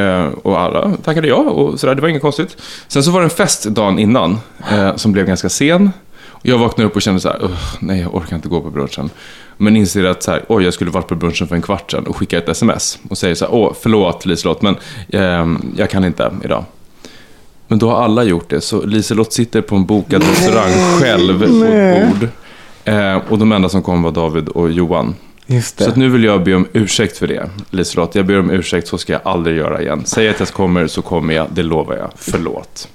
[0.00, 2.56] Eh, Och alla tackade ja och sådär, det var inget konstigt.
[2.88, 4.38] Sen så var det en fest dagen innan
[4.70, 5.90] eh, som blev ganska sen.
[6.42, 9.10] Jag vaknar upp och känner så här, "Ugh, nej jag orkar inte gå på brunchen.
[9.56, 12.06] Men inser att så här, oj jag skulle varit på brunchen för en kvart sedan
[12.06, 12.98] och skickar ett sms.
[13.10, 14.76] Och säger så här, åh förlåt Liselott men
[15.08, 16.64] ehm, jag kan inte idag.
[17.68, 21.64] Men då har alla gjort det, så Liselott sitter på en bokad restaurang själv på
[21.64, 22.28] ett bord.
[22.84, 25.14] Eh, och de enda som kom var David och Johan.
[25.76, 28.14] Så nu vill jag be om ursäkt för det, Liselott.
[28.14, 30.02] Jag ber om ursäkt, så ska jag aldrig göra igen.
[30.04, 32.10] Säg att jag kommer så kommer jag, det lovar jag.
[32.16, 32.88] Förlåt.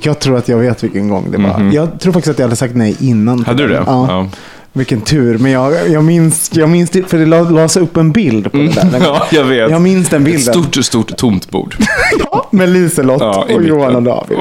[0.00, 1.70] Jag tror att jag vet vilken gång det var.
[1.72, 3.44] Jag tror faktiskt att jag hade sagt nej innan.
[3.44, 3.82] Hade du det?
[3.86, 4.06] Ja.
[4.08, 4.28] Ja.
[4.76, 5.38] Vilken tur.
[5.38, 8.56] Men jag, jag, minns, jag minns det, för det la- lades upp en bild på
[8.58, 8.82] det där.
[8.82, 9.02] Mm.
[9.04, 9.70] Ja, jag vet.
[9.70, 10.54] Jag minns den Ett bilden.
[10.54, 11.76] stort, stort tomt bord.
[12.30, 13.62] Ja, med Liselott Ja, och.
[13.64, 14.38] Johan och David.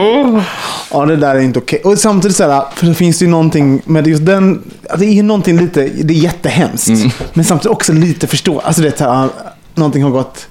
[0.92, 1.82] Ja, det där är inte okej.
[1.84, 4.62] Och samtidigt så här, för det finns ju någonting med just den,
[4.98, 6.88] det är ju någonting lite, det är jättehemskt.
[6.88, 7.10] Mm.
[7.34, 9.30] Men samtidigt också lite förstå, alltså det är här,
[9.76, 10.48] någonting har gått,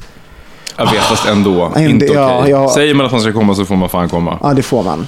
[0.76, 1.72] Jag vet, fast ändå.
[1.74, 2.16] Ah, inte okej.
[2.16, 2.70] ja, ja.
[2.74, 4.38] Säger man att man ska komma så får man fan komma.
[4.42, 5.06] ja det får man.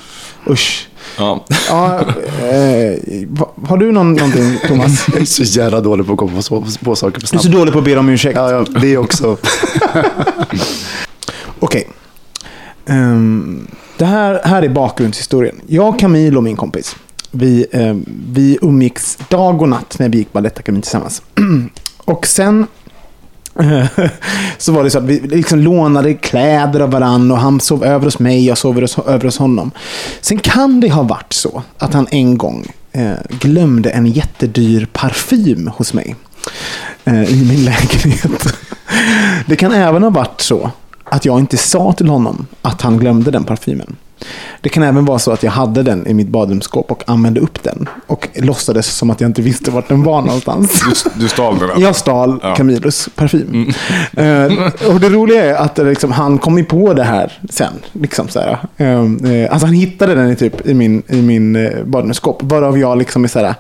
[0.51, 0.89] Usch.
[1.19, 1.45] Ja.
[1.69, 2.99] Ja, eh,
[3.67, 5.07] har du någon, någonting Thomas?
[5.13, 7.45] Jag är så jävla dålig på att komma på, på saker för Du är snabbt.
[7.45, 8.37] så dålig på att be om ursäkt.
[8.37, 9.37] Ja, ja, det är också.
[11.61, 11.89] Okej.
[12.87, 13.67] Ehm,
[13.99, 15.61] det här, här är bakgrundshistorien.
[15.67, 16.97] Jag, Camille och min kompis.
[17.31, 21.23] Vi, um, vi umgicks dag och natt när vi gick Balettakademin tillsammans.
[22.05, 22.67] och sen
[24.59, 28.05] så var det så att vi liksom lånade kläder av varandra och han sov över
[28.05, 29.71] hos mig, jag sov över hos, över hos honom.
[30.21, 35.71] Sen kan det ha varit så att han en gång eh, glömde en jättedyr parfym
[35.77, 36.17] hos mig
[37.05, 38.57] eh, i min lägenhet.
[39.47, 40.71] Det kan även ha varit så
[41.05, 43.97] att jag inte sa till honom att han glömde den parfymen.
[44.61, 47.63] Det kan även vara så att jag hade den i mitt badrumsskåp och använde upp
[47.63, 50.85] den och låtsades som att jag inte visste vart den var någonstans.
[51.05, 51.81] Du, du stal den?
[51.81, 52.55] Jag stal Ja.
[52.55, 53.73] Camillus parfym.
[54.17, 57.73] Eh, och det roliga är att det liksom, han kom ju på det här sen.
[57.93, 58.59] Liksom så här.
[58.77, 62.43] Eh, eh, alltså han hittade den i, typ, i min, i min eh, badrumsskåp.
[62.43, 63.55] Varav jag liksom är så här.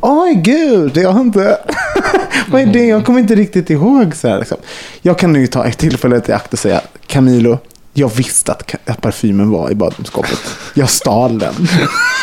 [0.00, 1.58] Oj gud, jag har inte...
[2.50, 2.86] Vad är det?
[2.86, 4.14] Jag kommer inte riktigt ihåg.
[4.14, 4.56] Så här, liksom.
[5.02, 7.58] Jag kan nu ta ett tillfälle i akt och säga Camilo,
[7.98, 10.40] jag visste att, att parfymen var i badrumsskåpet.
[10.74, 11.54] Jag stal den.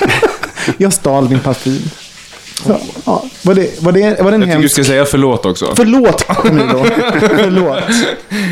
[0.77, 1.81] jag stal din parfym.
[2.63, 4.73] Så, ja, var, det, var, det, var det en Jag tycker du hemsk...
[4.73, 5.73] ska säga förlåt också.
[5.75, 6.85] Förlåt Camilo.
[7.37, 7.77] Förlåt.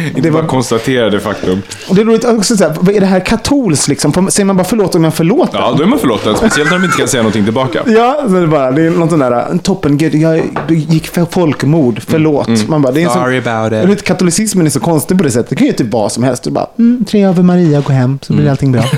[0.08, 1.62] Inte det var- bara konstatera det faktum.
[1.90, 4.32] Och det är roligt också så här, är det här katolskt liksom?
[4.32, 5.58] Säger man bara förlåt om jag förlåter?
[5.58, 6.36] Ja, då är man förlåten.
[6.38, 7.84] Speciellt när de inte kan säga någonting tillbaka.
[7.88, 11.26] Ja, så är det bara, det är något sånt där, toppen, gud, jag gick för
[11.26, 12.68] folkmord, förlåt.
[12.68, 14.04] Man bara, det är Sorry about it.
[14.04, 15.50] Katolicismen är så konstig på det sättet.
[15.50, 16.44] Det kan ju typ vad som helst.
[16.44, 18.84] Du bara, mm, tre över Maria, gå hem, så blir allting bra.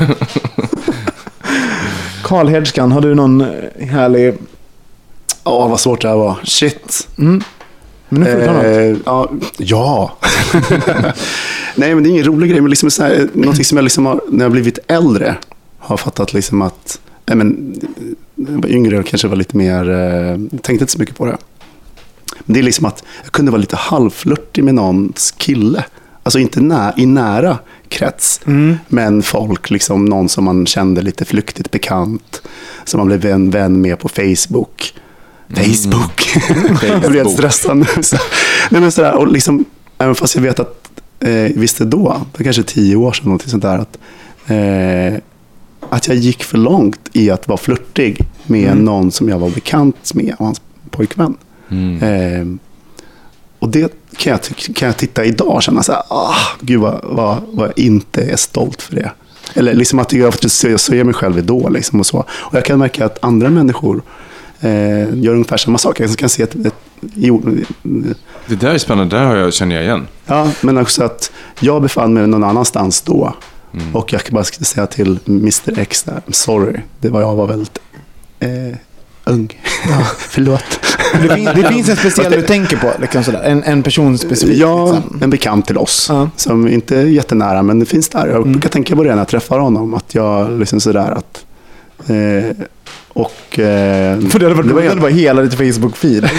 [2.24, 3.46] Karl Herdskan, har du någon
[3.80, 4.34] härlig...
[5.46, 6.40] Ja, vad svårt det här var.
[6.44, 7.08] Shit.
[8.10, 8.66] Men nu får du ta något.
[8.66, 9.32] Eh, ja.
[9.58, 10.18] ja.
[11.76, 12.62] Nej, men det är ingen rolig grej.
[12.62, 15.36] Men liksom så här, någonting som jag liksom har, när jag blivit äldre
[15.78, 17.00] har fattat liksom att...
[17.26, 17.76] Nej, men,
[18.36, 19.90] jag var yngre och kanske var lite mer...
[19.90, 21.38] Eh, tänkte inte så mycket på det.
[22.40, 25.86] Men det är liksom att jag kunde vara lite halvflörtig med någons kille.
[26.24, 27.58] Alltså inte nä, i nära
[27.90, 28.42] krets.
[28.88, 32.42] Men folk, liksom någon som man kände lite flyktigt bekant.
[32.86, 34.94] Som man blev vän, vän med på Facebook.
[35.50, 36.38] Facebook.
[37.02, 37.86] jag blev stressad nu.
[38.04, 38.18] Så,
[38.72, 39.66] nej, men sådär, och liksom,
[39.98, 40.90] även fast jag vet att,
[41.20, 43.98] eh, visste då, det kanske tio år sedan, någonting sånt där, att,
[44.48, 45.20] eh,
[45.90, 50.14] att jag gick för långt i att vara flörtig med någon som jag var bekant
[50.14, 51.38] med och hans pojkvän.
[52.02, 52.46] Eh,
[53.60, 54.42] och det kan jag,
[54.76, 58.22] kan jag titta idag och känna så här, ah, gud vad, vad, vad jag inte
[58.24, 59.12] är stolt för det.
[59.54, 62.18] Eller liksom att jag faktiskt ser, ser mig själv idol liksom och så.
[62.30, 64.02] Och jag kan märka att andra människor
[64.60, 66.00] eh, gör ungefär samma sak.
[66.00, 66.76] Jag kan se ett, ett,
[67.16, 67.44] jo,
[68.48, 69.16] Det där är spännande.
[69.16, 70.08] Det där har jag, känner jag igen.
[70.26, 73.34] Ja, men också att jag befann mig någon annanstans då.
[73.94, 77.80] Och jag bara skulle säga till Mr X där, sorry, det var jag var väldigt
[78.40, 78.78] eh,
[79.24, 79.62] ung.
[80.18, 80.80] Förlåt.
[81.22, 83.44] Det, fin, det finns en speciell du tänker på, liksom sådär.
[83.44, 84.60] En, en person specifikt.
[84.60, 85.20] Ja, liksom.
[85.22, 86.06] en bekant till oss.
[86.10, 86.30] Ja.
[86.36, 88.28] Som inte är jättenära, men det finns där.
[88.28, 89.94] Jag brukar tänka på det när jag träffar honom.
[89.94, 91.46] Att jag liksom sådär att...
[92.10, 92.66] Eh,
[93.16, 93.60] och...
[93.60, 96.30] Eh, För det hade varit det var roligt det var hela ditt Facebook-feed.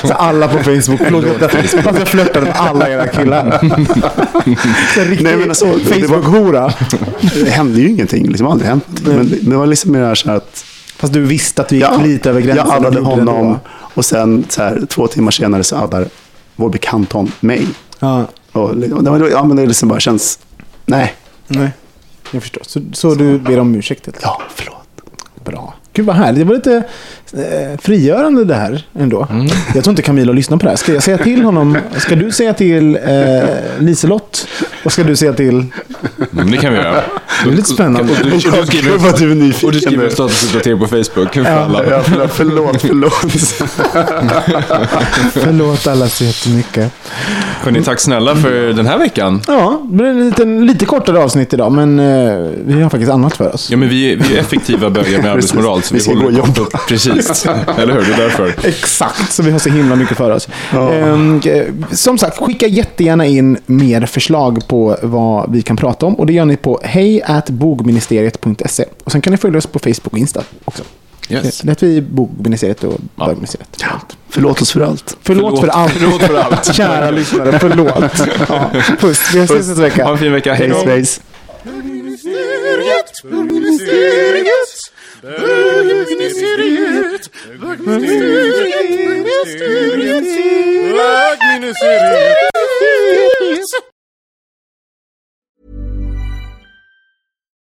[0.06, 1.48] så alla på Facebook flörtar
[1.82, 3.58] Fast jag flörtade med alla era killar.
[4.94, 6.72] Så en riktig Nej, men alltså, Facebook-hora.
[7.44, 8.28] det hände ju ingenting.
[8.28, 8.84] Liksom, aldrig hänt.
[9.04, 10.64] Men det, var liksom mer så här att...
[10.96, 12.66] Fast du visste att du gick lite över gränsen.
[12.66, 16.06] Jag addade honom och sen så här, två timmar senare så addar
[16.56, 17.66] vår bekant hon mig.
[17.98, 20.38] Ja, Och, det var- ja, men det liksom bara känns...
[20.86, 21.14] Nej.
[21.48, 21.70] nej.
[22.30, 22.62] Jag förstår.
[22.66, 24.06] Så, så du ber om ursäkt?
[24.06, 24.81] helt Ja, förlåt.
[25.44, 25.74] Bra.
[25.92, 26.38] Gud vad härligt.
[26.40, 26.82] Det var lite
[27.32, 29.26] eh, frigörande det här ändå.
[29.74, 30.76] Jag tror inte Camilo lyssnar på det här.
[30.76, 31.78] Ska jag säga till honom?
[31.96, 33.44] Ska du säga till eh,
[33.78, 34.48] Liselott?
[34.84, 35.66] Och ska du säga till...
[36.32, 37.02] Mm, det kan vi göra.
[37.44, 38.12] Det är lite spännande.
[38.12, 40.86] Och du, och du skriver, vad du är nyfiken och du skriver en statusuppdatering på
[40.86, 41.84] Facebook för alla.
[41.90, 42.80] Ja, förlåt, förlåt.
[42.80, 43.12] förlåt.
[45.32, 46.92] Förlåt alla så jättemycket.
[47.62, 49.40] Hörni, tack snälla för den här veckan.
[49.46, 53.36] Ja, det blir en liten, lite kortare avsnitt idag, men eh, vi har faktiskt annat
[53.36, 53.70] för oss.
[53.70, 55.82] Ja, men vi, är- vi är effektiva bögar med arbetsmoral.
[55.82, 56.78] Så Vi ska håller gå och jobba.
[56.88, 57.46] Precis,
[57.78, 58.00] eller hur?
[58.02, 58.54] Det är därför.
[58.62, 60.48] Exakt, så vi har så himla mycket för oss.
[60.72, 60.92] Ja.
[60.92, 66.14] Ehm, eh, som sagt, skicka jättegärna in mer förslag på vad vi kan prata om.
[66.14, 66.80] Och det gör ni på
[67.32, 68.84] hejatbogministeriet.se.
[69.04, 70.82] Och sen kan ni följa oss på Facebook och Insta också.
[71.28, 71.58] Yes.
[71.60, 73.26] Det heter vi Bogministeriet och Ja.
[73.26, 73.68] Bögministeriet.
[74.28, 75.16] Förlåt oss för allt.
[75.22, 75.92] Förlåt, för allt.
[75.92, 76.74] Förlåt för allt.
[76.76, 77.94] Kära lyssnare, förlåt.
[78.48, 80.08] Ja, puss, vi ses nästa Ha vecka.
[80.08, 80.54] en fin vecka.
[80.54, 80.82] Hej då.
[80.82, 81.20] svejs.